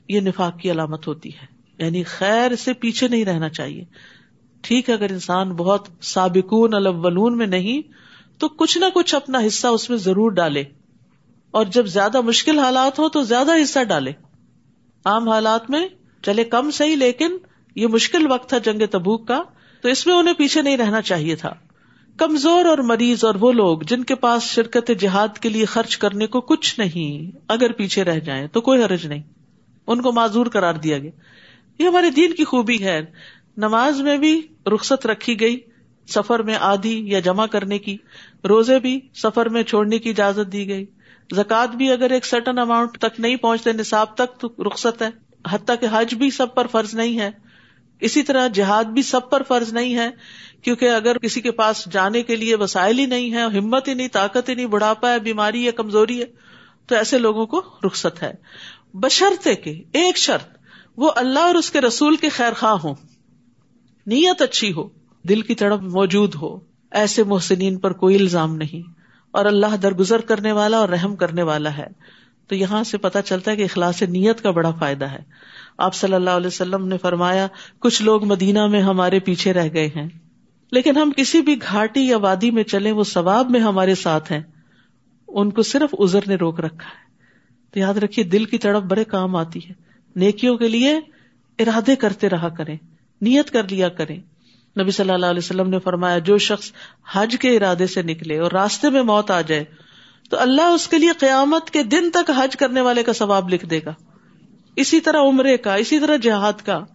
یہ 0.09 0.19
نفاق 0.19 0.59
کی 0.59 0.71
علامت 0.71 1.07
ہوتی 1.07 1.29
ہے۔ 1.29 1.45
یعنی 1.83 2.03
خیر 2.03 2.55
سے 2.55 2.73
پیچھے 2.73 3.07
نہیں 3.07 3.25
رہنا 3.25 3.49
چاہیے۔ 3.49 3.83
ٹھیک 4.61 4.89
ہے، 4.89 4.93
اگر 4.93 5.11
انسان 5.11 5.53
بہت 5.53 5.87
سابقون 6.01 6.73
الاولون 6.73 7.37
میں 7.37 7.47
نہیں، 7.47 7.81
تو 8.39 8.49
کچھ 8.49 8.77
نہ 8.77 8.85
کچھ 8.93 9.15
اپنا 9.15 9.39
حصہ 9.47 9.67
اس 9.67 9.89
میں 9.89 9.97
ضرور 9.97 10.31
ڈالے۔ 10.31 10.63
اور 11.51 11.65
جب 11.65 11.85
زیادہ 11.85 12.21
مشکل 12.21 12.59
حالات 12.59 12.99
ہو 12.99 13.09
تو 13.09 13.21
زیادہ 13.23 13.51
حصہ 13.63 13.83
ڈالے۔ 13.83 14.11
عام 15.05 15.29
حالات 15.29 15.69
میں 15.69 15.87
چلے 16.21 16.43
کم 16.43 16.71
صحیح 16.71 16.95
لیکن 16.95 17.37
یہ 17.75 17.87
مشکل 17.87 18.31
وقت 18.31 18.49
تھا 18.49 18.57
جنگ 18.57 18.81
تبوک 18.91 19.27
کا، 19.27 19.43
تو 19.81 19.89
اس 19.89 20.07
میں 20.07 20.15
انہیں 20.15 20.33
پیچھے 20.33 20.61
نہیں 20.61 20.77
رہنا 20.77 21.01
چاہیے 21.01 21.35
تھا۔ 21.35 21.53
کمزور 22.17 22.65
اور 22.65 22.77
مریض 22.77 23.25
اور 23.25 23.35
وہ 23.35 23.51
لوگ 23.51 23.79
جن 23.79 24.03
کے 24.03 24.15
پاس 24.15 24.43
شرکت 24.43 24.91
جہاد 24.99 25.37
کے 25.37 25.49
لیے 25.49 25.65
خرچ 25.65 25.97
کرنے 25.97 26.27
کو 26.27 26.41
کچھ 26.41 26.79
نہیں، 26.79 27.37
اگر 27.47 27.71
پیچھے 27.71 28.03
رہ 28.03 28.19
جائیں 28.19 28.47
تو 28.47 28.61
کوئی 28.61 28.83
حرج 28.83 29.07
نہیں۔ 29.07 29.21
ان 29.87 30.01
کو 30.01 30.11
معذور 30.11 30.45
قرار 30.45 30.73
دیا 30.73 30.97
گیا۔ 30.97 31.11
یہ 31.79 31.87
ہمارے 31.87 32.09
دین 32.09 32.33
کی 32.33 32.43
خوبی 32.43 32.83
ہے۔ 32.83 33.01
نماز 33.57 34.01
میں 34.01 34.17
بھی 34.17 34.41
رخصت 34.65 35.05
رکھی 35.05 35.39
گئی، 35.39 35.59
سفر 36.07 36.41
میں 36.41 36.55
آدھی 36.59 37.09
یا 37.09 37.19
جمع 37.19 37.45
کرنے 37.45 37.79
کی، 37.79 37.97
روزے 38.49 38.79
بھی 38.79 38.99
سفر 39.13 39.49
میں 39.49 39.63
چھوڑنے 39.63 39.99
کی 39.99 40.09
اجازت 40.09 40.51
دی 40.51 40.67
گئی۔ 40.67 40.85
زکات 41.35 41.69
بھی 41.69 41.91
اگر 41.91 42.11
ایک 42.11 42.25
سرٹن 42.25 42.57
اماؤنٹ 42.57 42.97
تک 42.97 43.19
نہیں 43.19 43.35
پہنچتے، 43.35 43.71
نصاب 43.73 44.15
تک 44.15 44.39
تو 44.39 44.63
رخصت 44.67 45.01
ہے۔ 45.01 45.09
حتیٰ 45.51 45.75
کہ 45.79 45.87
حج 45.91 46.15
بھی 46.15 46.31
سب 46.31 46.55
پر 46.55 46.67
فرض 46.67 46.93
نہیں 46.93 47.19
ہے۔ 47.19 47.31
اسی 47.99 48.23
طرح 48.23 48.47
جہاد 48.47 48.83
بھی 48.83 49.01
سب 49.01 49.29
پر 49.29 49.43
فرض 49.43 49.73
نہیں 49.73 49.95
ہے، 49.95 50.09
کیونکہ 50.61 50.89
اگر 50.89 51.17
کسی 51.17 51.41
کے 51.41 51.51
پاس 51.51 51.87
جانے 51.91 52.23
کے 52.23 52.35
لیے 52.35 52.55
وسائل 52.55 52.99
ہی 52.99 53.05
نہیں 53.05 53.33
ہے 53.33 53.57
ہمت 53.57 53.87
ہی 53.87 53.93
نہیں، 53.93 54.07
طاقت 54.11 54.49
ہی 54.49 54.55
نہیں، 54.55 54.65
بڑھاپا 54.65 55.11
ہے، 55.11 55.19
بیماری 55.19 55.65
ہے، 55.65 55.71
کمزوری 55.71 56.19
ہے، 56.19 56.25
تو 56.87 56.95
ایسے 56.95 57.17
لوگوں 57.17 57.45
کو 57.45 57.61
رخصت 57.83 58.23
ہے۔ 58.23 58.33
بشرتے 58.93 59.55
کے 59.55 59.71
ایک 59.71 60.17
شرط، 60.17 60.57
وہ 60.97 61.11
اللہ 61.15 61.39
اور 61.39 61.55
اس 61.55 61.71
کے 61.71 61.81
رسول 61.81 62.15
کے 62.15 62.29
خیر 62.29 62.53
خواہ 62.53 62.73
ہوں۔ 62.73 62.95
نیت 64.07 64.41
اچھی 64.41 64.73
ہو، 64.73 64.89
دل 65.29 65.41
کی 65.41 65.55
تڑپ 65.55 65.81
موجود 65.81 66.35
ہو۔ 66.35 66.59
ایسے 66.91 67.23
محسنین 67.23 67.79
پر 67.79 67.93
کوئی 67.93 68.15
الزام 68.15 68.55
نہیں۔ 68.55 69.00
اور 69.31 69.45
اللہ 69.45 69.75
درگزر 69.75 70.21
کرنے 70.21 70.51
والا 70.51 70.77
اور 70.77 70.89
رحم 70.89 71.15
کرنے 71.15 71.43
والا 71.43 71.77
ہے۔ 71.77 71.87
تو 72.47 72.55
یہاں 72.55 72.83
سے 72.83 72.97
پتا 72.97 73.21
چلتا 73.21 73.51
ہے 73.51 73.55
کہ 73.55 73.63
اخلاص 73.63 74.01
نیت 74.01 74.41
کا 74.41 74.51
بڑا 74.51 74.71
فائدہ 74.71 75.05
ہے۔ 75.05 75.19
آپ 75.77 75.95
صلی 75.95 76.13
اللہ 76.13 76.29
علیہ 76.29 76.47
وسلم 76.47 76.87
نے 76.87 76.97
فرمایا، 76.97 77.47
کچھ 77.79 78.01
لوگ 78.01 78.25
مدینہ 78.25 78.67
میں 78.67 78.81
ہمارے 78.81 79.19
پیچھے 79.19 79.53
رہ 79.53 79.67
گئے 79.73 79.87
ہیں، 79.87 80.09
لیکن 80.71 80.97
ہم 80.97 81.11
کسی 81.17 81.41
بھی 81.41 81.55
گھاٹی 81.61 82.07
یا 82.07 82.17
وادی 82.17 82.51
میں 82.51 82.63
چلے 82.63 82.91
وہ 82.91 83.03
ثواب 83.03 83.49
میں 83.49 83.59
ہمارے 83.59 83.95
ساتھ 83.95 84.31
ہیں۔ 84.31 84.41
ان 85.27 85.49
کو 85.49 85.61
صرف 85.61 85.95
ازر 85.99 86.19
نے 86.27 86.35
روک 86.35 86.59
رکھا 86.59 86.89
ہے۔ 86.89 87.11
تو 87.71 87.79
یاد 87.79 87.93
رکھیے، 87.93 88.25
دل 88.25 88.45
کی 88.45 88.57
تڑپ 88.57 88.83
بڑے 88.83 89.03
کام 89.03 89.35
آتی 89.35 89.59
ہے۔ 89.69 89.73
نیکیوں 90.15 90.57
کے 90.57 90.67
لیے 90.67 90.99
ارادے 91.59 91.95
کرتے 91.95 92.29
رہا 92.29 92.49
کریں، 92.49 92.77
نیت 93.21 93.49
کر 93.51 93.63
لیا 93.69 93.89
کریں۔ 93.89 94.17
نبی 94.79 94.91
صلی 94.91 95.09
اللہ 95.09 95.25
علیہ 95.25 95.37
وسلم 95.37 95.69
نے 95.69 95.79
فرمایا، 95.79 96.17
جو 96.17 96.37
شخص 96.37 96.71
حج 97.13 97.35
کے 97.39 97.57
ارادے 97.57 97.87
سے 97.87 98.01
نکلے 98.01 98.39
اور 98.39 98.51
راستے 98.51 98.89
میں 98.89 99.01
موت 99.01 99.31
آ 99.31 99.41
جائے، 99.41 99.63
تو 100.29 100.39
اللہ 100.39 100.61
اس 100.61 100.87
کے 100.87 100.97
لیے 100.97 101.09
قیامت 101.19 101.69
کے 101.69 101.83
دن 101.83 102.11
تک 102.11 102.31
حج 102.37 102.55
کرنے 102.55 102.81
والے 102.81 103.03
کا 103.03 103.13
ثواب 103.13 103.49
لکھ 103.49 103.65
دے 103.65 103.79
گا۔ 103.85 103.93
اسی 104.75 104.99
طرح 104.99 105.19
عمرے 105.21 105.57
کا، 105.57 105.75
اسی 105.75 105.99
طرح 105.99 106.15
جہاد 106.15 106.65
کا۔ 106.65 106.85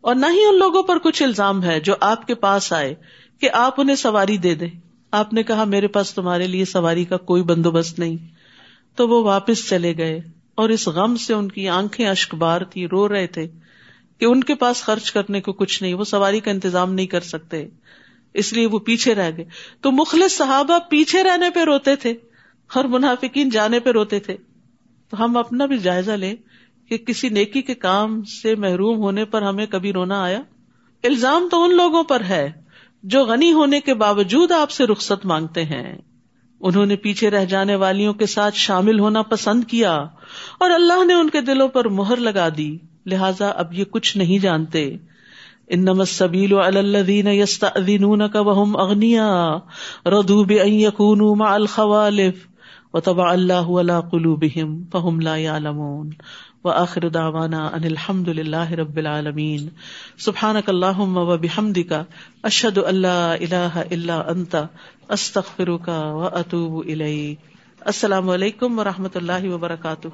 اور 0.00 0.14
نہ 0.14 0.26
ہی 0.26 0.44
ان 0.44 0.58
لوگوں 0.58 0.82
پر 0.82 0.98
کچھ 0.98 1.22
الزام 1.22 1.64
ہے 1.64 1.80
جو 1.80 1.94
آپ 2.00 2.26
کے 2.26 2.34
پاس 2.34 2.72
آئے 2.72 2.94
کہ 3.40 3.50
آپ 3.52 3.80
انہیں 3.80 3.96
سواری 3.96 4.36
دے 4.36 4.54
دیں۔ 4.54 4.70
آپ 5.10 5.32
نے 5.32 5.42
کہا، 5.42 5.64
میرے 5.64 5.86
پاس 5.86 6.14
تمہارے 6.14 6.46
لیے 6.46 6.64
سواری 6.64 7.04
کا 7.04 7.16
کوئی 7.16 7.42
بندوبست 7.42 7.98
نہیں۔ 7.98 8.16
تو 8.96 9.08
وہ 9.08 9.24
واپس 9.24 9.68
چلے 9.68 9.96
گئے 9.96 10.20
اور 10.54 10.68
اس 10.68 10.88
غم 10.88 11.16
سے 11.16 11.34
ان 11.34 11.48
کی 11.48 11.68
آنکھیں 11.68 12.08
اشک 12.08 12.34
بار 12.34 12.60
تھی 12.60 12.88
رو 12.88 13.08
رہے 13.08 13.26
تھے۔ 13.26 13.48
کہ 14.18 14.24
ان 14.24 14.44
کے 14.44 14.54
پاس 14.54 14.82
خرچ 14.82 15.12
کرنے 15.12 15.40
کو 15.40 15.52
کچھ 15.52 15.82
نہیں، 15.82 15.94
وہ 15.94 16.04
سواری 16.04 16.40
کا 16.40 16.50
انتظام 16.50 16.94
نہیں 16.94 17.06
کر 17.06 17.20
سکتے، 17.20 17.68
اس 18.34 18.52
لیے 18.52 18.66
وہ 18.66 18.78
پیچھے 18.78 19.14
رہ 19.14 19.30
گئے۔ 19.36 19.44
تو 19.80 19.92
مخلص 19.92 20.32
صحابہ 20.32 20.78
پیچھے 20.88 21.22
رہنے 21.22 21.50
پہ 21.50 21.60
روتے 21.60 21.96
تھے 21.96 22.10
اور 22.74 22.84
منافقین 22.84 23.48
جانے 23.48 23.80
پہ 23.80 23.90
روتے 23.90 24.20
تھے۔ 24.20 24.36
تو 25.10 25.24
ہم 25.24 25.36
اپنا 25.36 25.66
بھی 25.66 25.78
جائزہ 25.78 26.10
لیں 26.10 26.34
کہ 26.88 26.96
کسی 26.96 27.28
نیکی 27.28 27.62
کے 27.62 27.74
کام 27.74 28.22
سے 28.22 28.54
محروم 28.54 28.96
ہونے 28.96 29.24
پر 29.24 29.42
ہمیں 29.42 29.66
کبھی 29.66 29.92
رونا 29.92 30.22
آیا۔ 30.22 30.40
الزام 31.04 31.48
تو 31.50 31.62
ان 31.62 31.76
لوگوں 31.76 32.02
پر 32.02 32.20
ہے 32.20 32.52
جو 33.02 33.24
غنی 33.24 33.52
ہونے 33.52 33.80
کے 33.80 33.94
باوجود 33.94 34.52
آپ 34.52 34.70
سے 34.70 34.84
رخصت 34.84 35.26
مانگتے 35.26 35.64
ہیں۔ 35.64 35.98
انہوں 36.60 36.86
نے 36.86 36.96
پیچھے 36.96 37.30
رہ 37.30 37.44
جانے 37.44 37.74
والیوں 37.74 38.14
کے 38.14 38.26
ساتھ 38.26 38.56
شامل 38.56 38.98
ہونا 38.98 39.22
پسند 39.22 39.64
کیا 39.64 39.94
اور 40.58 40.70
اللہ 40.70 41.04
نے 41.04 41.14
ان 41.14 41.30
کے 41.30 41.40
دلوں 41.40 41.68
پر 41.68 41.88
مہر 41.88 42.16
لگا 42.16 42.48
دی۔ 42.56 42.78
لہذا 43.06 43.48
اب 43.48 43.72
یہ 43.74 43.84
کچھ 43.84 44.16
نہیں 44.16 44.38
جانتے۔ 44.38 44.96
ان 45.66 46.04
سبیل 46.04 46.54
الدین 46.54 47.26
یستأذنون 47.26 48.28
کا 48.28 48.40
وهم 48.40 48.80
اغنیا 48.80 49.28
ردو 50.06 50.44
بن 50.44 51.38
مع 51.38 51.52
الخوالف، 51.54 52.34
وطبع 52.94 53.30
اللہ 53.30 53.70
على 53.80 53.94
قلوبهم 54.10 54.74
فهم 54.92 55.20
لا 55.20 55.36
يعلمون 55.36 56.10
وآخر 56.64 57.08
دعوانا 57.08 57.62
ان 57.66 57.84
الحمد 57.84 58.28
لله 58.28 58.74
رب 58.74 58.96
العالمين 58.96 59.64
سبحانك 60.18 60.68
اللهم 60.68 61.16
وبحمدك 61.16 61.92
اشهد 62.42 62.78
ان 62.78 62.94
لا 62.94 63.34
اله 63.34 63.84
الا 63.90 64.20
انت 64.30 64.56
استغفرك 65.08 65.88
واتوب 66.20 66.78
اليك 66.86 67.88
السلام 67.92 68.30
علیکم 68.30 68.78
و 68.78 68.84
رحمۃ 68.84 69.14
اللہ 69.14 69.48
وبرکاتہ۔ 69.54 70.08